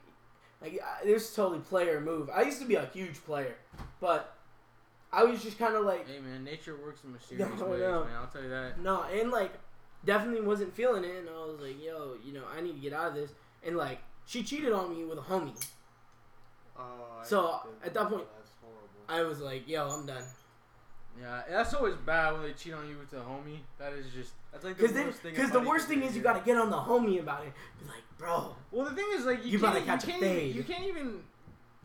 [0.60, 2.28] like this is totally player move.
[2.30, 3.54] I used to be a huge player,
[4.00, 4.34] but
[5.12, 7.80] I was just kind of like, Hey man, nature works in mysterious Yeah, I ways,
[7.80, 8.04] know.
[8.04, 8.16] man.
[8.20, 8.80] I'll tell you that.
[8.80, 9.52] no, and like
[10.04, 12.92] definitely wasn't feeling it, and I was like, yo, you know, I need to get
[12.92, 13.30] out of this,
[13.64, 15.54] and like she cheated on me with a homie.
[16.76, 16.82] Oh,
[17.20, 18.88] I So, at that point- that's horrible.
[19.08, 20.24] I was like, yo, I'm done.
[21.20, 23.58] Yeah, that's always bad when they cheat on you with a homie.
[23.78, 24.32] That is just.
[24.50, 25.34] That's like the Because then, worst thing.
[25.34, 26.18] because the worst thing is do.
[26.18, 27.52] you gotta get on the homie about it.
[27.78, 30.36] Be like, bro, Well, the thing is, like, you, You can't, catch you can't, even,
[30.38, 30.54] fade.
[30.56, 31.22] you can't even.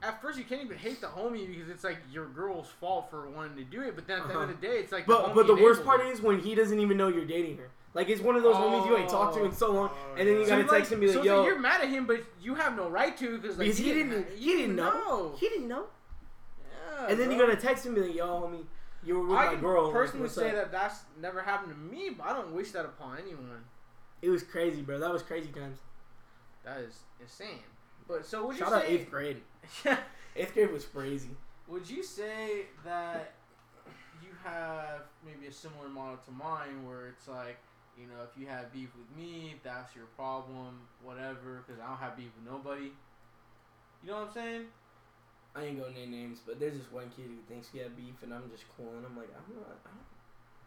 [0.03, 3.27] At first, you can't even hate the homie because it's like your girl's fault for
[3.29, 3.95] wanting to do it.
[3.95, 4.59] But then at the end of Uh-huh.
[4.61, 5.05] the day, it's like.
[5.07, 7.69] But the but the worst part is when he doesn't even know you're dating her.
[7.95, 10.27] Like it's one of those homies you ain't talked to in so long, Oh, and
[10.27, 10.47] then you yeah.
[10.49, 12.53] gotta you, text him and be like, so "Yo," you're mad at him, but you
[12.53, 14.91] have no right to because like because he didn't he didn't know.
[14.91, 15.35] know.
[15.39, 15.85] he didn't know.
[16.61, 17.47] Yeah, And then you bro.
[17.47, 18.65] gotta text him and be like, "Yo, homie,
[19.03, 21.79] you were with I my girl." like, personally say up?" that that's never happened to
[21.79, 23.63] me, but I don't wish that upon anyone.
[24.21, 24.99] it was crazy, bro.
[24.99, 25.79] That was crazy times.
[26.65, 27.61] That is insane.
[28.07, 28.87] But so Shout you out say?
[28.89, 29.41] eighth grade.
[30.35, 31.29] Eighth grade was crazy.
[31.67, 33.33] Would you say that
[34.21, 37.57] you have maybe a similar model to mine where it's like,
[37.99, 41.97] you know, if you have beef with me, that's your problem, whatever, because I don't
[41.97, 42.91] have beef with nobody.
[44.03, 44.65] You know what I'm saying?
[45.55, 48.13] I ain't gonna name names, but there's this one kid who thinks he had beef,
[48.21, 49.65] and I'm just cool, and I'm like, I'm not.
[49.83, 50.05] I, don't,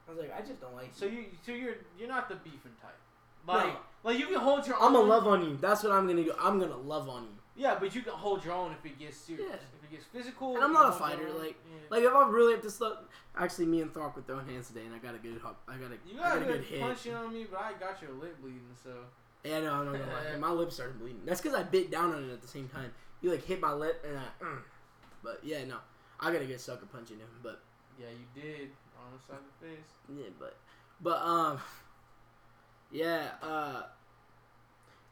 [0.08, 1.26] I was like, I just don't like So you.
[1.46, 2.98] so you're you're not the beefing type.
[3.46, 3.76] Like, No.
[4.02, 5.56] like you can hold your I'm gonna love on you.
[5.60, 6.32] That's what I'm gonna do.
[6.40, 7.38] I'm gonna love on you.
[7.61, 9.44] Yeah, but you can hold your own if it gets serious.
[9.51, 9.55] Yeah.
[9.57, 10.55] If it gets physical.
[10.55, 11.38] And I'm not a fighter, own.
[11.38, 11.79] like- Yeah.
[11.90, 12.96] Like if I'm really have to slow.
[13.37, 15.61] Actually, me and Thork were throwing hands today, and I got a good hop.
[15.68, 16.81] I got a, You got got a a good good hit.
[16.81, 18.90] punching on me, but I got your lip bleeding, so.
[19.44, 19.99] Yeah, no, no, no.
[19.99, 21.20] like, my lips started bleeding.
[21.27, 22.92] That's because I bit down on it at the same time.
[23.20, 24.44] You like hit my lip, and I.
[24.44, 24.59] Mm.
[25.23, 25.77] But yeah, no,
[26.18, 27.29] I gotta get sucker punching him.
[27.42, 27.61] But
[27.99, 29.90] Yeah, you did on the side of the face.
[30.16, 30.57] yeah, but
[31.03, 31.59] but um,
[32.90, 33.83] yeah, uh,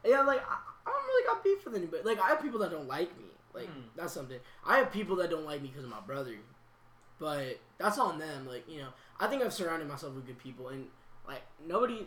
[0.04, 0.56] yeah, like I,
[0.86, 2.02] I don't really got beef with anybody.
[2.04, 3.24] Like I have people that don't like me.
[3.54, 3.80] Like Hmm.
[3.96, 4.38] that's something.
[4.66, 6.34] I have people that don't like me because of my brother,
[7.18, 8.46] but that's on them.
[8.46, 8.88] Like you know,
[9.20, 10.86] I think I've surrounded myself with good people, and
[11.26, 12.06] like nobody,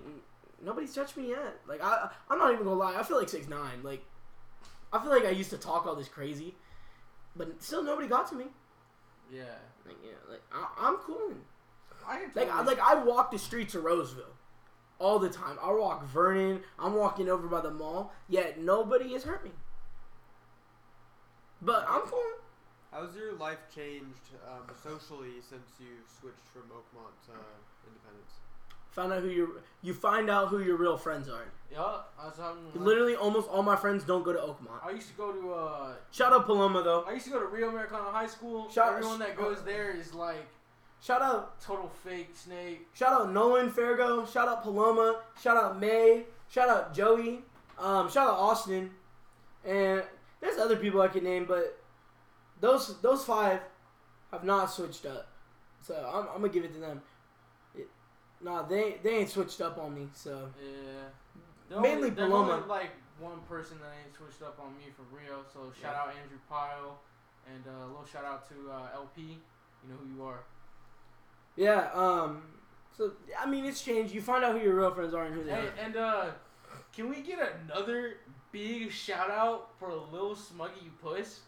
[0.63, 1.59] nobody's touched me yet.
[1.67, 2.95] Like I, I'm not even gonna lie.
[2.97, 3.81] I feel like six nine.
[3.83, 4.03] Like
[4.93, 6.55] I feel like I used to talk all this crazy,
[7.35, 8.45] but still nobody got to me.
[9.31, 9.43] Yeah.
[9.85, 11.33] Like you know, like I, I'm cool.
[12.07, 14.25] I can Like I, like I walk the streets of Roseville
[15.01, 15.57] all the time.
[15.61, 16.61] I walk Vernon.
[16.79, 18.13] I'm walking over by the mall.
[18.29, 19.51] Yet nobody has hurt me.
[21.61, 22.19] But I'm cool.
[22.91, 25.87] How's your life changed um, socially since you
[26.19, 27.31] switched from Oakmont to
[27.87, 28.31] Independence?
[28.91, 29.47] Find out who your
[29.81, 31.45] you find out who your real friends are.
[31.71, 31.79] Yeah,
[32.19, 32.63] I was having.
[32.75, 34.85] Literally, almost all my friends don't go to Oakmont.
[34.85, 37.03] I used to go to uh, Shout out Paloma though.
[37.07, 38.69] I used to go to Rio Americano High School.
[38.69, 40.45] Shout- Everyone that goes there is like
[41.01, 42.87] Shout out total fake snake.
[42.93, 44.25] shout out Nolan Fargo.
[44.25, 45.21] Shout out Paloma.
[45.41, 46.25] Shout out May.
[46.49, 47.41] Shout out Joey.
[47.79, 48.91] Um, shout out Austin.
[49.65, 50.03] And
[50.39, 51.79] there's other people I could name, but
[52.59, 53.61] those those five
[54.31, 55.27] have not switched up.
[55.81, 57.01] So I'm, I'm gonna give it to them.
[57.75, 57.87] It,
[58.41, 60.07] nah, they they ain't switched up on me.
[60.13, 61.79] So Yeah.
[61.81, 62.51] Mainly only, Paloma.
[62.53, 65.43] only, like one person that ain't switched up on me for real.
[65.51, 66.01] So shout Yeah.
[66.01, 66.99] out Andrew Pyle,
[67.51, 69.21] and uh, a little shout out to uh, LP.
[69.83, 70.41] You know who you are.
[71.55, 71.89] Yeah.
[71.93, 72.43] Um.
[72.97, 74.13] So I mean, it's changed.
[74.13, 75.73] You find out who your real friends are and who they Hey, are.
[75.83, 76.25] and uh,
[76.93, 78.17] can we get another
[78.51, 81.41] big shout out for Lil Smuggy Puss?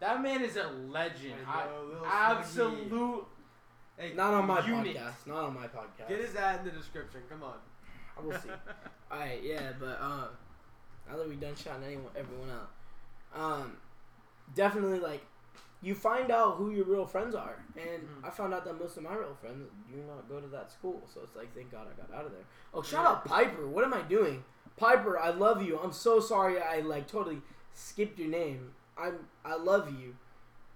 [0.00, 1.34] That man is a legend.
[1.46, 2.10] I, Yo, Lil Smuggy.
[2.10, 3.26] absolute.
[3.96, 4.96] Hey, Not on my unit.
[4.96, 5.26] podcast.
[5.26, 6.08] Not on my podcast.
[6.08, 7.20] Get his ad in the description.
[7.28, 7.54] Come on.
[8.16, 8.48] I will see.
[9.12, 10.28] Alright, yeah, but um,
[11.10, 12.70] now that we done shouting anyone, everyone out,
[13.34, 13.76] um,
[14.54, 15.22] definitely like
[15.80, 18.26] you find out who your real friends are, and Mhm.
[18.26, 21.02] I found out that most of my real friends do not go to that school,
[21.12, 22.44] so it's like thank God I got out of there.
[22.74, 23.10] Oh, shout Yeah.
[23.10, 23.66] out Piper!
[23.66, 24.44] What am I doing,
[24.76, 25.18] Piper?
[25.18, 25.78] I love you.
[25.78, 28.74] I'm so sorry I like totally skipped your name.
[28.96, 30.16] I'm I love you,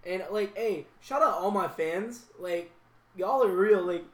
[0.05, 2.27] and like hey, shout out all my fans.
[2.39, 2.71] Like
[3.17, 3.83] y'all are real.
[3.83, 4.05] Like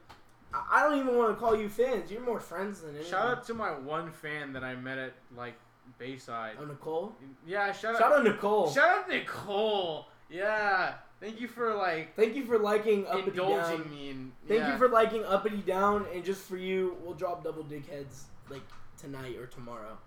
[0.51, 2.11] I don't even want to call you fans.
[2.11, 3.07] You're more friends than anyone.
[3.07, 5.53] Shout out to my one fan that I met at like
[5.99, 6.57] Bayside.
[6.59, 7.15] Oh, Nicole.
[7.45, 7.99] Yeah, shout out.
[7.99, 8.71] Shout out Nicole.
[8.71, 10.07] Shout out Nicole.
[10.29, 13.89] Yeah, thank you for like Thank you for liking Uppity indulging Down.
[13.91, 17.63] me and Thank you for liking Uppity Down, and just for you, we'll drop double
[17.63, 18.61] dickheads like
[18.97, 19.97] tonight or tomorrow.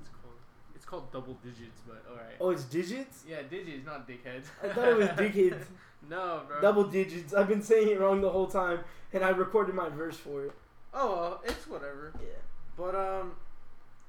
[0.00, 0.34] It's called,
[0.74, 2.36] it's called double digits, but all right.
[2.40, 3.24] Oh, it's digits.
[3.28, 4.44] Yeah, digits, not dickheads.
[4.62, 5.64] I thought it was dickheads.
[6.08, 6.60] no, bro.
[6.60, 7.32] Double digits.
[7.34, 8.80] I've been saying it wrong the whole time,
[9.12, 10.52] and I recorded my verse for it.
[10.94, 12.12] Oh, well, it's whatever.
[12.20, 12.28] Yeah.
[12.76, 13.32] But um,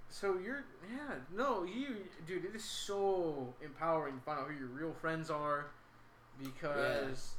[0.09, 4.67] so you're yeah no you dude it is so empowering to find out who your
[4.67, 5.67] real friends are
[6.39, 7.35] because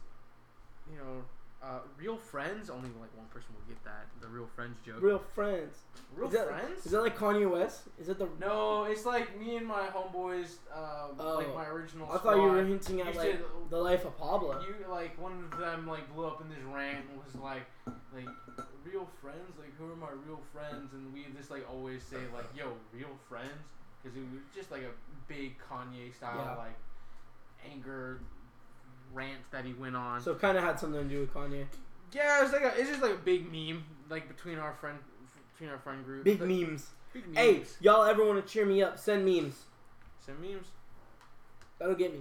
[0.91, 1.23] you know
[1.63, 2.71] uh, real friends.
[2.71, 4.07] Only like one person will get that.
[4.21, 5.03] The real friends joke.
[5.03, 5.77] Real friends.
[6.15, 6.87] Real is that- friends?
[6.87, 7.83] Is that like Kanye West?
[8.01, 8.29] Is that the?
[8.41, 10.57] no, it's like me and my homeboys.
[10.75, 11.37] Uh, Oh.
[11.37, 12.11] like my original.
[12.11, 14.61] I thought you were hinting at like to- the life of Pablo.
[14.63, 17.67] You like one of them like blew up in this rant and was like
[18.15, 18.29] like
[18.85, 22.47] real friends like who are my real friends and we just like always say like
[22.57, 23.69] yo real friends
[24.03, 24.91] because it was just like a
[25.29, 26.57] big Kanye style Yeah.
[26.57, 26.79] like
[27.71, 28.21] anger
[29.13, 30.21] rant that he went on.
[30.21, 31.67] So it kind of had something to do with Kanye.
[32.13, 34.99] yeah, it's like a, it's just like a big meme like between our friend
[35.53, 36.25] between our friend group.
[36.25, 36.87] Big Like, memes.
[37.13, 37.37] Big memes.
[37.39, 38.99] Hey, y'all ever want to cheer me up?
[38.99, 39.65] Send memes.
[40.25, 40.67] Send memes.
[41.79, 42.21] That'll get me.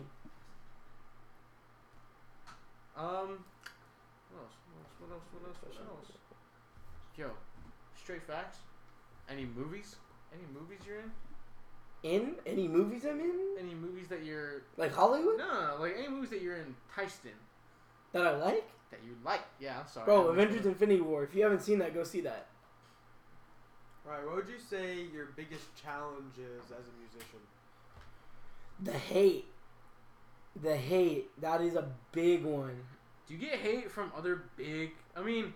[2.97, 3.39] Um.
[4.29, 4.53] What else?
[4.99, 5.23] What else?
[5.31, 5.57] What else?
[5.61, 5.77] What else?
[5.79, 6.11] What else?
[7.17, 7.31] Yo,
[8.01, 8.59] straight facts.
[9.29, 9.95] Any movies?
[10.33, 11.11] Any movies you're in?
[12.03, 16.07] In any movies I'm in, Any movies that you're like Hollywood, no, no, like any
[16.07, 17.31] movies that you're enticed in
[18.13, 18.69] that I like.
[18.91, 19.41] that you like?
[19.59, 20.05] Yeah, I'm sorry.
[20.05, 21.23] Bro, I Avengers missed Infinity War.
[21.23, 22.47] If you haven't seen that, go see that.
[24.05, 24.25] Right.
[24.25, 27.39] What would you say your biggest challenge is as a musician?
[28.81, 29.45] The hate.
[30.61, 31.29] The hate.
[31.41, 32.79] That is a big one.
[33.27, 34.91] Do you get hate from other big?
[35.15, 35.53] I mean, n-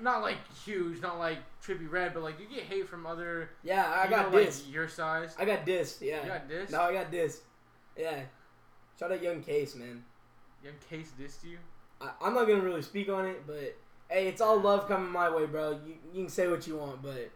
[0.00, 3.50] not like huge, not like Trippie Redd, but like you get hate from other?
[3.62, 5.34] Yeah, I got know, like, your size.
[5.38, 6.00] I got dissed.
[6.00, 6.22] Yeah.
[6.22, 6.70] You got this.
[6.70, 7.38] No, I got dissed.
[7.96, 8.20] Yeah.
[8.98, 10.04] Shout out Young Case, man.
[10.62, 11.58] Young Case dissed you.
[12.00, 13.76] I, I'm not gonna really speak on it, but
[14.08, 15.72] hey, it's all love coming my way, bro.
[15.86, 17.30] You, you can say what you want, but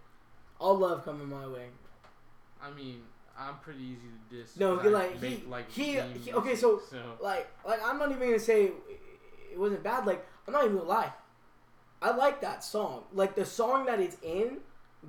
[0.59, 1.67] all love coming my way.
[2.63, 3.03] I mean,
[3.39, 4.57] I'm pretty easy to diss.
[4.59, 8.39] No, like, he- like he- he- okay, so- so Like, like I'm not even gonna
[8.39, 8.65] say
[9.53, 10.07] it wasn't bad.
[10.07, 11.13] Like, I'm not even gonna lie.
[12.05, 13.05] I like that song.
[13.13, 14.59] Like the song that it's in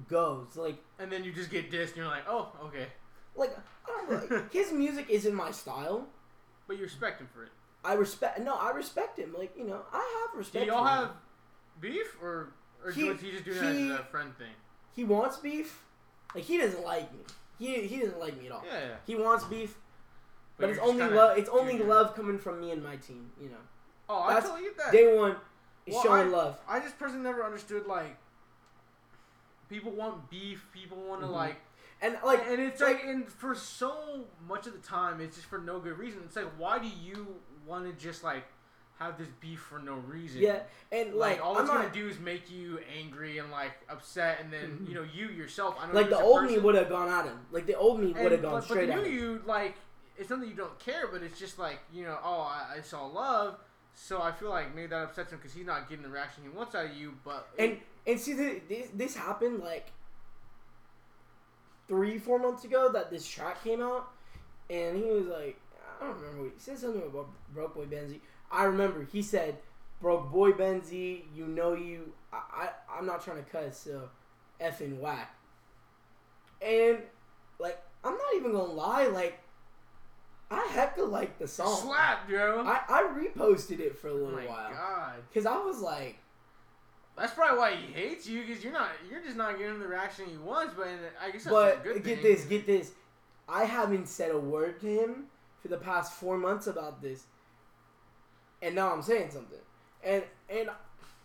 [0.08, 0.56] goes.
[0.56, 2.88] Like, and then you just get dissed, and you're like, oh, okay,
[3.36, 3.52] like
[3.86, 6.08] I don't know, like, his music isn't my style.
[6.68, 7.50] but you respect him for it.
[7.84, 8.40] I respect.
[8.40, 9.36] No, I respect him.
[9.38, 10.66] Like, you know, I have respect.
[10.66, 11.12] Do y'all have
[11.80, 12.54] beef, or
[12.84, 14.54] or He- was he just doing he- that as a friend thing?
[14.96, 15.84] He wants beef.
[16.34, 17.20] Like, he doesn't like me.
[17.60, 18.64] He he doesn't like me at all.
[18.66, 18.96] Yeah, yeah.
[19.06, 19.76] He wants beef,
[20.58, 21.38] but, it's only love.
[21.38, 23.30] It's only love coming from me and my team.
[23.40, 23.64] You know,
[24.10, 24.92] Oh, I totally get that.
[24.92, 25.36] day one
[25.88, 26.60] Well, showing I- love.
[26.68, 28.18] I just personally never understood like
[29.70, 31.32] people want beef, people want to Mhm.
[31.34, 31.56] like,
[32.02, 35.58] And like, and it's like, and for so much of the time, it's just for
[35.60, 36.22] no good reason.
[36.26, 38.44] It's like, why do you want to just like
[39.00, 40.42] have this beef for no reason?
[40.42, 41.82] yeah, and Like, like, all I'm it's not.
[41.84, 44.90] gonna do is make you angry and like upset, and then Mhm.
[44.90, 45.78] you know you yourself.
[45.80, 47.46] I know like you the old me would have gone at him.
[47.52, 49.14] Like the old me would have gone but, straight but at new him.
[49.20, 49.76] you like
[50.18, 53.06] it's something you don't care, but it's just like you know, oh, I, I saw
[53.06, 53.58] love,
[53.96, 56.50] so I feel like maybe that upsets him because he's not getting the reaction he
[56.50, 57.14] wants out of you.
[57.24, 59.92] But And and see, the, this this happened like
[61.88, 64.10] three four months ago that this track came out,
[64.70, 65.60] and he was like,
[66.00, 66.44] I don't remember.
[66.44, 68.20] What, he said something about broke boy Benzie.
[68.52, 69.58] I remember he said,
[70.02, 71.24] broke boy Benzie.
[71.34, 72.14] You know you.
[72.34, 74.10] I, I I'm not trying to cuss, so
[74.60, 75.34] effing whack.
[76.62, 77.00] And
[77.60, 79.40] like I'm not even gonna lie, like
[80.52, 81.76] I hecka like the song.
[81.82, 82.64] slap, bro.
[82.66, 86.18] I I reposted it for a oh little my while god, because I was like.
[87.18, 90.26] that's probably why he hates you because you're not, you're just not getting the reaction
[90.30, 90.74] he wants.
[90.78, 90.88] But
[91.22, 92.24] I guess that's a But good get thing.
[92.24, 92.92] this, get this.
[93.50, 95.26] I haven't said a word to him
[95.62, 97.24] for the past four months about this,
[98.62, 99.60] and now I'm saying something.
[100.04, 100.70] And and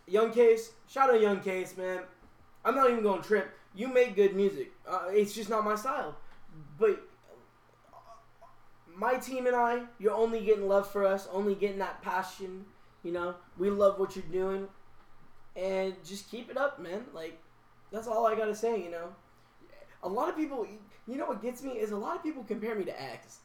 [0.06, 2.00] Young Case, shout out Young Case, man.
[2.64, 3.50] I'm not even going to trip.
[3.74, 4.72] You make good music.
[4.88, 6.16] Uh, it's just not my style.
[6.78, 7.02] But
[9.00, 12.66] my team and I, you're only getting love for us, only getting that passion.
[13.02, 14.68] You know, we love what you're doing,
[15.56, 17.04] and just keep it up, man.
[17.14, 17.40] Like
[17.90, 18.82] that's all I gotta say.
[18.82, 19.08] You know,
[20.02, 20.66] a lot of people,
[21.08, 23.38] you know, what gets me is a lot of people compare me to X,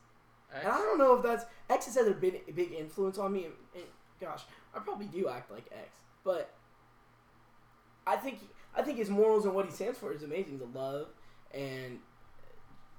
[0.54, 3.46] and I don't know if that's X has had a big, big influence on me.
[3.46, 3.86] And, and
[4.20, 4.42] gosh,
[4.76, 6.54] I probably do act like X, but
[8.06, 8.40] I think
[8.76, 10.60] I think his morals and what he stands for is amazing.
[10.60, 11.08] The love
[11.54, 12.00] and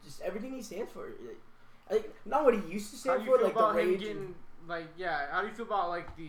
[0.02, 1.02] just everything he stands for.
[1.02, 1.38] Like,
[1.88, 4.00] Think not what he used to stand for, like the rage.
[4.00, 4.34] getting and-
[4.68, 5.26] like yeah?
[5.30, 6.28] How do you feel about like the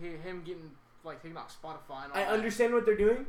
[0.00, 0.70] him getting
[1.02, 2.32] like taken off Spotify and all I that?
[2.32, 3.26] understand what they're doing.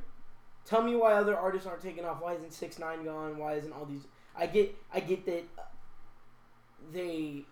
[0.65, 2.21] Tell me why other artists aren't taking off.
[2.21, 3.38] Why isn't Six Nine gone?
[3.38, 4.01] Why isn't all these?
[4.36, 5.43] I get, I get that
[6.92, 7.46] they.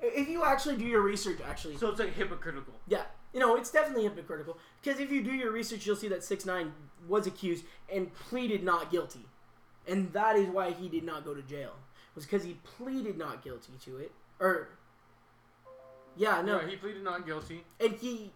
[0.00, 2.74] If you actually do your research, actually, So it's like hypocritical.
[2.88, 3.02] yeah,
[3.32, 4.58] you know it's definitely hypocritical.
[4.82, 6.72] Because if you do your research, you'll see that Six Nine
[7.08, 9.26] was accused and pleaded not guilty,
[9.86, 11.72] and that is why he did not go to jail.
[12.14, 14.68] Was because he pleaded not guilty to it, or
[16.16, 17.64] yeah, no, Yeah, he pleaded not guilty.
[17.80, 18.32] and he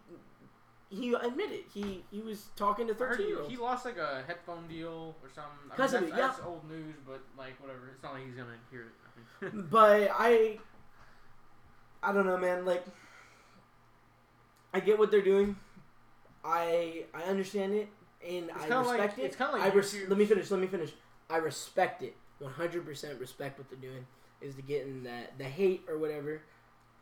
[0.91, 3.51] he admitted he he was talking to I thirteen he, year olds.
[3.51, 5.53] he lost like a headphone deal or something.
[5.59, 6.17] I mean, Because that's, yeah.
[6.17, 7.89] that's old news, but like whatever.
[7.95, 8.89] It's not like he's gonna hear it.
[9.43, 10.59] I mean, But I,
[12.03, 12.65] I don't know, man.
[12.65, 12.85] Like,
[14.75, 15.57] I get what they're doing.
[16.45, 17.89] I I understand it
[18.27, 19.23] and It's I kinda like- respect it.
[19.25, 20.51] it's kinda like I res- let me finish.
[20.51, 20.93] Let me finish.
[21.31, 22.17] I respect it.
[22.43, 24.07] 100% respect what they're doing
[24.41, 26.43] is to getting that the hate or whatever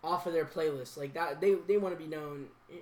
[0.03, 1.41] off of their playlist like that.
[1.41, 2.47] They they want to be known.
[2.72, 2.76] eh,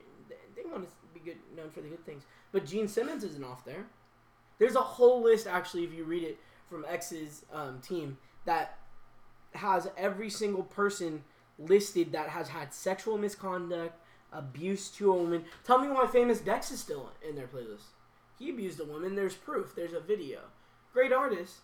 [0.57, 2.25] They want to be good known for the good things.
[2.53, 3.87] But Gene Simmons isn't off there.
[4.59, 6.39] There's a whole list actually if you read it
[6.69, 8.79] from X's um, team that
[9.55, 11.23] has every single person
[11.59, 13.97] listed that has had sexual misconduct,
[14.33, 15.45] abuse to a woman.
[15.65, 17.87] Tell me why Famous Dex is still in their playlist.
[18.39, 19.15] He abused a woman.
[19.15, 19.75] There's proof.
[19.77, 20.41] There's a video.
[20.93, 21.59] Great artist.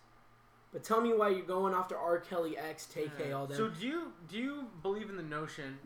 [0.72, 2.18] But tell me why you're going after R.
[2.18, 3.34] Kelly, X, TK, hmm.
[3.34, 3.56] all them.
[3.56, 5.78] So do you do you believe in the notion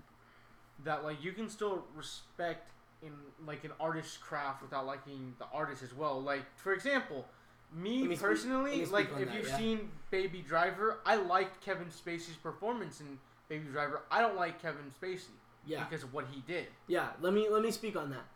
[0.85, 2.71] that like you can still respect
[3.03, 3.13] in
[3.47, 6.21] like an artist's craft without liking the artist as well?
[6.21, 7.25] Like for example,
[7.73, 9.57] me, Let me speak- personally, me like if that, you've yeah.
[9.59, 13.19] seen Baby Driver, I liked Kevin Spacey's performance in
[13.49, 14.03] Baby Driver.
[14.11, 15.29] I don't like Kevin Spacey
[15.67, 16.67] yeah, because of what he did.
[16.89, 17.09] yeah.
[17.21, 18.27] Let me let me speak on that.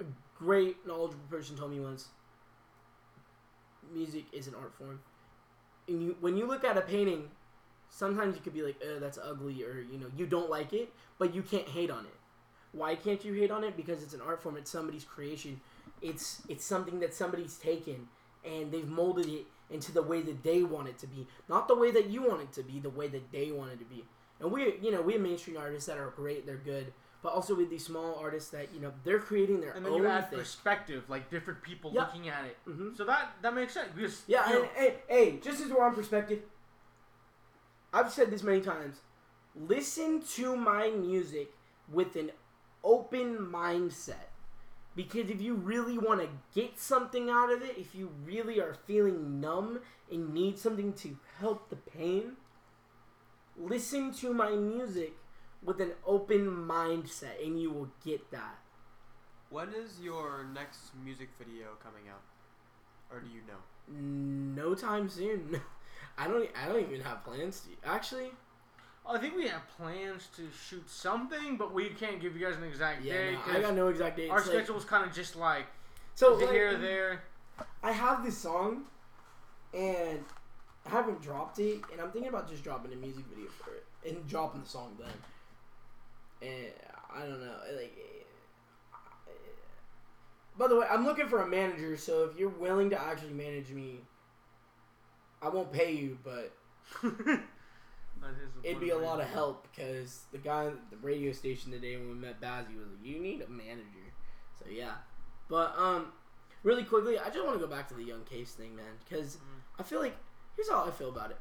[0.00, 0.04] A
[0.36, 2.08] great knowledgeable person told me once.
[3.92, 5.00] Music is an art form,
[5.88, 7.28] and you when you look at a painting,
[7.90, 10.92] sometimes you could be like, "Uh, that's ugly," or you know, you don't like it,
[11.18, 12.14] but you can't hate on it.
[12.72, 13.76] Why can't you hate on it?
[13.76, 14.56] Because it's an art form.
[14.56, 15.60] It's somebody's creation.
[16.00, 18.08] It's it's something that somebody's taken
[18.44, 21.74] and they've molded it into the way that they want it to be, not the
[21.74, 24.04] way that you want it to be, the way that they want it to be.
[24.40, 26.92] And we, you know, we have mainstream artists that are great, they're good,
[27.22, 30.02] but also with these small artists that you know they're creating their And then own
[30.02, 30.38] you add thing.
[30.38, 32.02] perspective, like different people Yeah.
[32.02, 32.56] looking at it.
[32.66, 32.96] Mhm.
[32.96, 35.82] So that that makes sense because Yeah, you know, and hey, hey, just as we're
[35.82, 36.42] on perspective,
[37.92, 39.00] I've said this many times.
[39.54, 41.54] Listen to my music
[41.88, 42.32] with an
[42.82, 44.28] open mindset.
[44.94, 48.74] Because if you really want to get something out of it, if you really are
[48.74, 52.36] feeling numb and need something to help the pain,
[53.56, 55.14] listen to my music
[55.64, 58.58] with an open mindset and you will get that.
[59.50, 62.22] When is your next music video coming out?
[63.10, 64.62] Or do you know?
[64.64, 65.60] No time soon.
[66.18, 67.88] I don't I don't even have plans to.
[67.88, 68.30] Actually,
[69.08, 72.64] I think we have plans to shoot something, but we can't give you guys an
[72.64, 74.30] exact Yeah, day no, I 'cause got no exact date.
[74.30, 75.66] our It's like- schedule's kind of just like
[76.14, 77.22] so so like, here or there.
[77.82, 78.84] I have this song,
[79.74, 80.24] and
[80.86, 83.86] I haven't dropped it, and I'm thinking about just dropping a music video for it
[84.08, 85.12] and dropping the song then.
[86.42, 86.66] And
[87.14, 87.96] I don't know, like.
[90.58, 93.70] By the way, I'm looking for a manager, so if you're willing to actually manage
[93.70, 94.00] me,
[95.40, 96.52] I won't pay you, but
[98.62, 102.08] it'd be a lot of help because the guy at the radio station today when
[102.08, 104.12] we met Bazzi was like, "You need a manager."
[104.58, 104.92] So yeah,
[105.48, 106.12] but um,
[106.62, 109.36] really quickly, I just want to go back to the young case thing, man, because
[109.36, 109.60] Mhm.
[109.80, 110.16] I feel like
[110.54, 111.38] here's how I feel about it.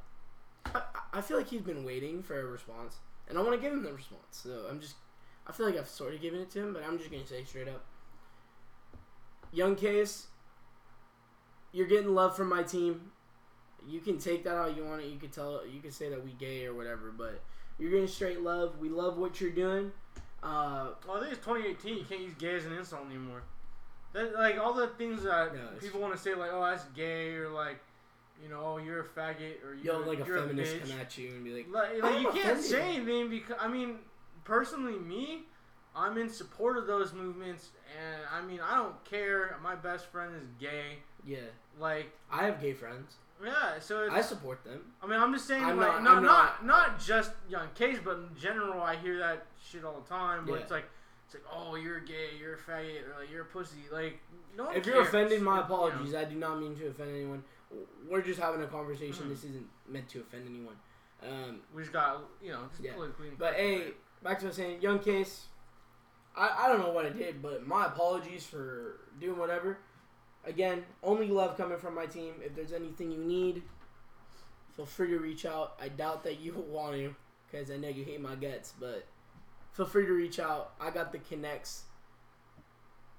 [0.73, 0.83] I-
[1.13, 2.99] I feel like he's been waiting for a response,
[3.31, 4.21] and I want to give him the response.
[4.31, 4.95] So I'm just,
[5.47, 7.43] I feel like I've sort of given it to him, but I'm just gonna say
[7.45, 7.81] straight up,
[9.53, 10.27] young case,
[11.71, 13.11] you're getting love from my team.
[13.87, 15.07] You can take that how you want it.
[15.07, 17.41] You can tell, you can say that we gay or whatever, but
[17.79, 18.77] you're getting straight love.
[18.79, 19.91] We love what you're doing.
[20.43, 21.97] Uh, Well, I think it's 2018.
[21.97, 23.43] You can't use gay as an insult anymore.
[24.13, 27.33] That, like all the things that No, people want to say, like, "Oh, that's gay,"
[27.35, 27.79] or like,
[28.41, 30.89] you know, "Oh, you're a faggot," or you're, like a you're feminist bitch.
[30.89, 32.63] come at you and be like, Like, like you can't offended.
[32.65, 33.99] say anything because I mean,
[34.43, 35.43] personally, me,
[35.95, 37.69] I'm in support of those movements,
[37.99, 39.57] and I mean, I don't care.
[39.61, 40.99] My best friend is gay.
[41.25, 41.37] yeah,
[41.79, 43.15] Like, I have gay friends.
[43.43, 43.79] yeah.
[43.79, 44.81] So it's, I support them.
[45.03, 47.97] I mean, I'm just saying, I'm like, not- not, I'm not, not, just young case,
[48.03, 50.45] but in general, I hear that shit all the time.
[50.45, 50.61] Where Yeah.
[50.63, 50.85] it's like,
[51.25, 53.77] it's like, oh, you're gay, you're a faggot, or like you're a pussy.
[53.91, 54.19] Like,
[54.57, 56.13] no If you're offended, my apologies.
[56.15, 57.43] I do not mean to offend anyone.
[58.09, 59.25] We're just having a conversation.
[59.25, 59.29] Mhm.
[59.29, 60.75] This isn't meant to offend anyone.
[61.23, 62.93] Um, We just got, you know, Yeah.
[63.37, 63.93] but hey,
[64.23, 65.47] back to what I was saying, young case.
[66.35, 69.77] I, I don't know what I did, but my apologies for doing whatever.
[70.45, 72.35] Again, only love coming from my team.
[72.41, 73.63] If there's anything you need,
[74.75, 75.75] feel free to reach out.
[75.79, 77.15] I doubt that you want to,
[77.49, 79.05] because I know you hate my guts, but
[79.73, 80.73] feel free to reach out.
[80.79, 81.83] I got the connects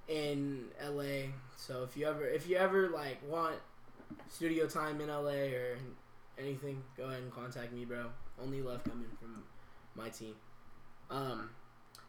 [0.09, 1.30] in LA.
[1.57, 3.57] So if you ever if you ever like want
[4.29, 5.79] studio time in LA or
[6.39, 8.07] anything, go ahead and contact me, bro.
[8.43, 9.43] Only love coming from
[9.95, 10.35] my team.
[11.11, 11.51] Um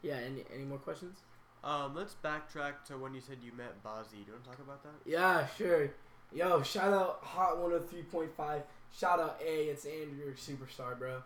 [0.01, 1.19] yeah, any any more questions?
[1.63, 4.11] Um, let's backtrack to when you said you met Bazzi.
[4.11, 5.09] Do you want to talk about that?
[5.09, 5.91] Yeah, sure.
[6.33, 8.63] Yo, shout out Hot 103.5.
[8.93, 9.69] Shout out A.
[9.69, 11.23] It's Andrew, superstar, bro.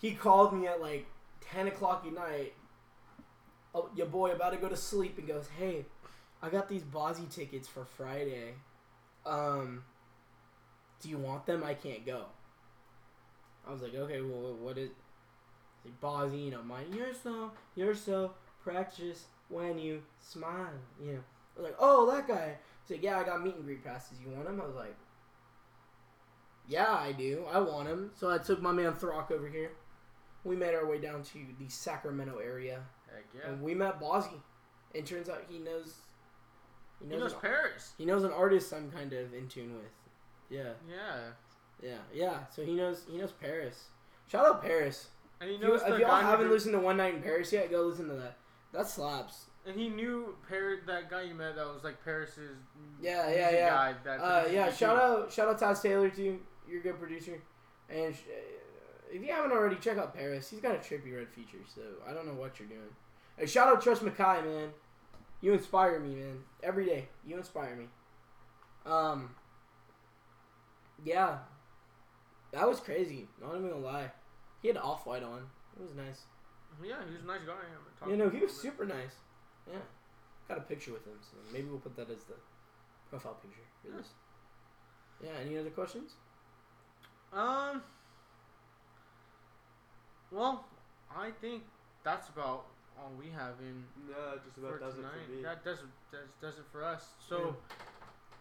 [0.00, 1.06] He called me at like
[1.52, 2.54] 10 o'clock at night.
[3.74, 5.84] Oh, your boy about to go to sleep and goes, Hey,
[6.42, 8.54] I got these Bazzi tickets for Friday.
[9.24, 9.84] Um,
[11.00, 11.62] do you want them?
[11.64, 12.24] I can't go.
[13.66, 14.90] I was like, okay, well, what is.
[15.84, 16.86] Like, Bazzi, you know, mine.
[16.92, 18.32] You're so, you're so,
[18.62, 20.70] practice, when you smile.
[21.00, 21.18] You know,
[21.56, 22.56] I was like, oh, that guy.
[22.86, 24.18] He's like, yeah, I got meet and greet passes.
[24.24, 24.60] You want them?
[24.60, 24.96] I was like,
[26.66, 27.44] yeah, I do.
[27.50, 28.10] I want them.
[28.14, 29.72] So I took my man Throck over here.
[30.44, 32.80] We made our way down to the Sacramento area,
[33.12, 33.50] Heck yeah.
[33.50, 34.40] and we met Bazzi.
[34.94, 35.94] And turns out he knows.
[37.00, 37.20] He He knows.
[37.20, 37.92] knows an, Paris.
[37.98, 39.90] he knows an artist I'm kind of in tune with.
[40.50, 41.30] Yeah, Yeah.
[41.82, 42.38] yeah, yeah.
[42.54, 43.04] So he knows.
[43.08, 43.88] He knows Paris.
[44.26, 45.08] Shout out Paris.
[45.40, 47.52] And he If, you, knows if y'all haven't did- listened to One Night in Paris
[47.52, 48.36] yet, go listen to that.
[48.72, 49.46] That slaps.
[49.66, 52.56] And he knew Paris, that guy you met that was like Paris's
[53.00, 53.68] Yeah, yeah, yeah.
[53.70, 53.94] guy.
[54.04, 56.40] That Uh, yeah, shout out, shout out Taz Taylor too.
[56.66, 57.40] You're a good producer,
[57.88, 60.48] and sh- uh, if you haven't already, check out Paris.
[60.50, 62.94] He's got a Trippie Redd feature, so I don't know what you're doing.
[63.36, 64.72] Hey, shout out Trust Mackay, man.
[65.40, 66.42] You inspire me, man.
[66.62, 67.88] Every day, you inspire me.
[68.84, 69.34] Um,
[71.04, 71.38] yeah,
[72.52, 73.28] that was crazy.
[73.40, 74.10] Not even gonna lie.
[74.62, 75.42] He had off white on.
[75.78, 76.22] It was nice.
[76.82, 77.52] Yeah, he was a nice guy.
[77.52, 78.62] I haven't You know, he was a bit.
[78.62, 79.14] super nice.
[79.70, 79.78] Yeah.
[80.48, 82.34] Got a picture with him, so maybe we'll put that as the
[83.10, 83.96] profile picture for Yeah.
[83.96, 84.08] this.
[85.22, 86.12] Yeah, any other questions?
[87.32, 87.82] Um.
[90.30, 90.66] Well,
[91.14, 91.64] I think
[92.04, 92.66] that's about
[92.98, 95.42] all we have in No, just about does it for me.
[95.42, 95.86] That does it.
[96.10, 97.14] Does, does it for us.
[97.28, 97.56] So,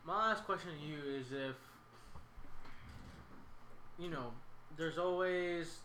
[0.05, 1.55] my last question to you is if
[3.99, 4.31] you know,
[4.77, 5.79] there's always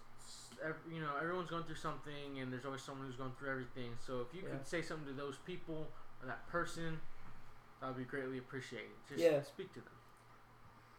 [0.90, 3.90] you know everyone's going through something, and there's always someone who's going through everything.
[4.06, 4.56] So, if you Yeah.
[4.56, 5.86] could say something to those people
[6.20, 7.00] or that person,
[7.80, 8.90] that would be greatly appreciated.
[9.08, 9.42] Just Yeah.
[9.42, 9.92] speak to them.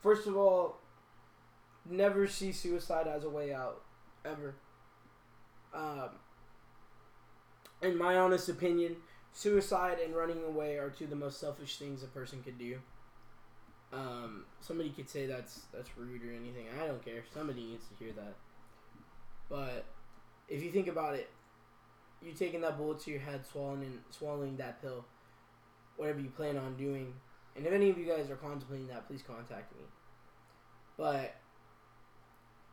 [0.01, 0.79] First of all,
[1.85, 3.81] never see suicide as a way out,
[4.25, 4.55] ever.
[5.73, 6.09] Um,
[7.81, 8.97] in my honest opinion,
[9.33, 12.79] suicide and running away are two of the most selfish things a person could do.
[13.93, 16.65] Um, somebody could say that's that's rude or anything.
[16.81, 17.23] I don't care.
[17.33, 18.33] Somebody needs to hear that.
[19.49, 19.85] But
[20.49, 21.29] if you think about it,
[22.21, 25.05] you taking that bullet to your head, swallowing swallowing that pill,
[25.97, 27.13] whatever you plan on doing,
[27.55, 29.83] and if any of you guys are contemplating that, please contact me.
[30.97, 31.35] But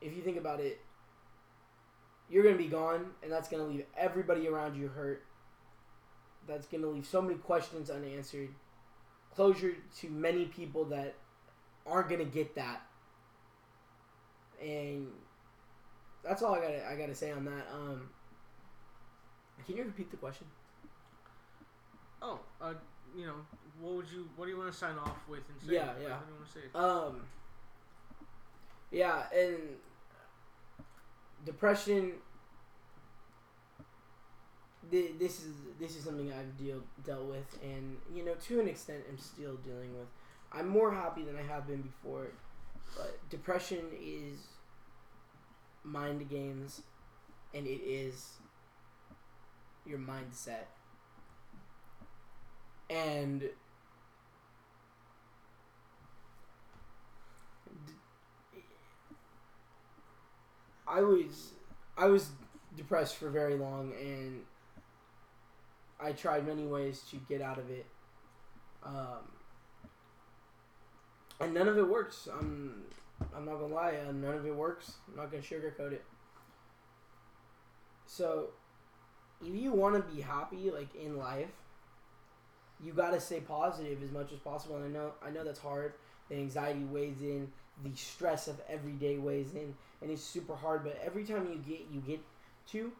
[0.00, 0.80] if you think about it,
[2.30, 5.24] you're gonna be gone, and that's gonna leave everybody around you hurt.
[6.46, 8.54] That's gonna leave so many questions unanswered.
[9.34, 11.14] Closure to many people that
[11.86, 12.82] aren't gonna get that.
[14.62, 15.08] And
[16.22, 17.66] that's all I gotta I gotta say on that.
[17.72, 18.10] Um,
[19.66, 20.46] can you repeat the question?
[22.22, 22.74] Oh, uh,
[23.16, 23.34] you know,
[23.80, 24.28] what would you?
[24.36, 25.74] What do you want to sign off with and say?
[25.74, 26.16] Yeah, yeah.
[26.16, 26.60] What do you want to say?
[26.74, 27.22] Um.
[28.90, 29.58] Yeah, and
[31.44, 32.14] depression.
[34.90, 38.68] Thi- This is this is something I've deal dealt with, and you know, to an
[38.68, 40.08] extent, I'm still dealing with.
[40.52, 42.28] I'm more happy than I have been before,
[42.96, 44.38] but depression is
[45.84, 46.82] mind games,
[47.54, 48.34] and it is
[49.86, 50.66] your mindset,
[52.88, 53.48] and
[60.86, 61.52] I was
[61.96, 62.30] I was
[62.76, 64.42] depressed for very long and
[66.02, 67.86] I tried many ways to get out of it.
[68.84, 69.18] Um,
[71.40, 72.28] and none of it works.
[72.32, 72.82] I'm
[73.34, 74.92] I'm not gonna lie, uh, none of it works.
[75.08, 76.04] I'm not gonna sugarcoat it.
[78.06, 78.48] So,
[79.46, 81.50] if you want to be happy, like in life,
[82.82, 84.76] you gotta stay positive as much as possible.
[84.76, 85.94] And I know I know that's hard.
[86.28, 87.50] The anxiety weighs in,
[87.84, 90.84] the stress of every day weighs in, and it's super hard.
[90.84, 92.20] But every time you get you get
[92.68, 92.92] to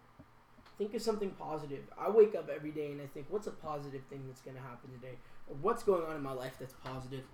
[0.81, 1.85] think of something positive.
[1.99, 4.91] I wake up every day and I think, what's a positive thing that's gonna happen
[4.91, 5.13] today,
[5.47, 7.25] or what's going on in my life that's positive.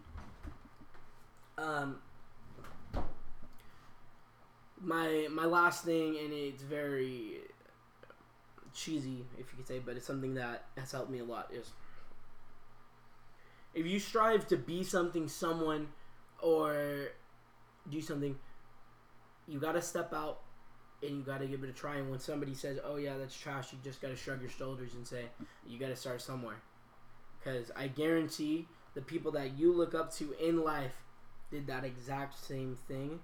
[1.57, 1.99] Um,
[4.81, 7.37] my my last thing, and it's very
[8.75, 11.49] cheesy, if you could say, but it's something that has helped me a lot.
[11.55, 11.71] Is
[13.75, 15.87] if you strive to be something, someone,
[16.43, 17.11] or
[17.89, 18.37] do something,
[19.47, 20.41] you gotta step out
[21.03, 21.97] and you gotta give it a try.
[21.97, 25.07] And when somebody says, "Oh yeah, that's trash," you just gotta shrug your shoulders and
[25.07, 25.27] say,
[25.67, 26.63] "You gotta start somewhere."
[27.39, 31.05] Because I guarantee the people that you look up to in life
[31.51, 33.21] did that exact same thing,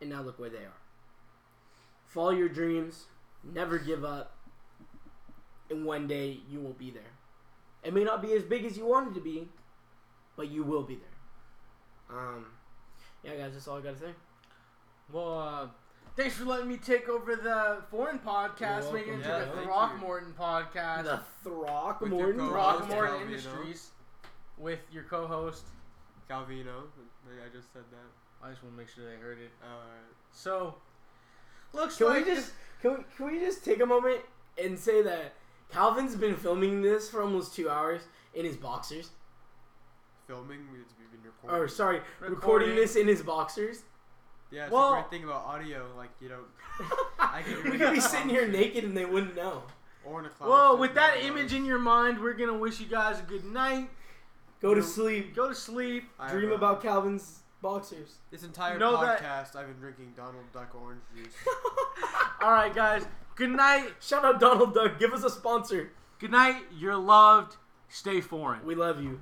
[0.00, 0.80] and now look where they are.
[2.06, 3.04] Follow your dreams,
[3.44, 4.34] never give up,
[5.70, 7.12] and one day you will be there.
[7.84, 9.48] It may not be as big as you wanted to be,
[10.36, 12.18] but you will be there.
[12.18, 12.46] Um,
[13.22, 14.14] yeah, guys, that's all I gotta say.
[15.12, 15.66] Well, uh,
[16.18, 19.28] thanks for letting me take over the foreign podcast, You're making it into.
[19.28, 19.64] Yeah, the thank you.
[19.64, 21.04] Throckmorton podcast.
[21.04, 22.10] The Throckmorton.
[22.10, 23.22] With your co-host, Throckmorton Calvino.
[23.22, 23.90] Industries
[24.58, 25.64] with your co-host.
[26.28, 26.82] Calvino.
[27.26, 28.44] I just said that.
[28.44, 29.50] I just want to make sure they heard it.
[29.62, 29.86] Alright.
[30.32, 30.74] So,
[31.72, 32.52] looks Can like we just
[32.82, 34.20] can we, can we just take a moment
[34.62, 35.34] and say that
[35.72, 38.02] Calvin's been filming this for almost two hours
[38.34, 39.10] in his boxers.
[40.26, 41.62] Filming, we've been recording.
[41.62, 42.76] Or sorry, recording, Recording.
[42.76, 43.82] this in his boxers.
[44.50, 45.86] Yeah, it's Well- a great thing about audio.
[45.96, 46.46] Like you don't,
[47.18, 49.62] I can we could be sitting here naked and they wouldn't know.
[50.04, 50.48] or in a cloud.
[50.48, 53.90] Well, with that image in your mind, we're gonna wish you guys a good night.
[54.60, 55.36] Go to sleep.
[55.36, 56.04] Go to sleep.
[56.18, 58.16] I Dream have, about Calvin's boxers.
[58.30, 59.54] this entire know that- podcast.
[59.56, 61.32] I've been drinking Donald Duck orange juice.
[62.42, 63.06] All right, guys.
[63.36, 63.90] Good night.
[64.00, 64.98] Shout out Donald Duck.
[64.98, 65.90] Give us a sponsor.
[66.18, 66.56] Good night.
[66.76, 67.56] You're loved.
[67.88, 68.64] Stay foreign.
[68.66, 69.20] We love you.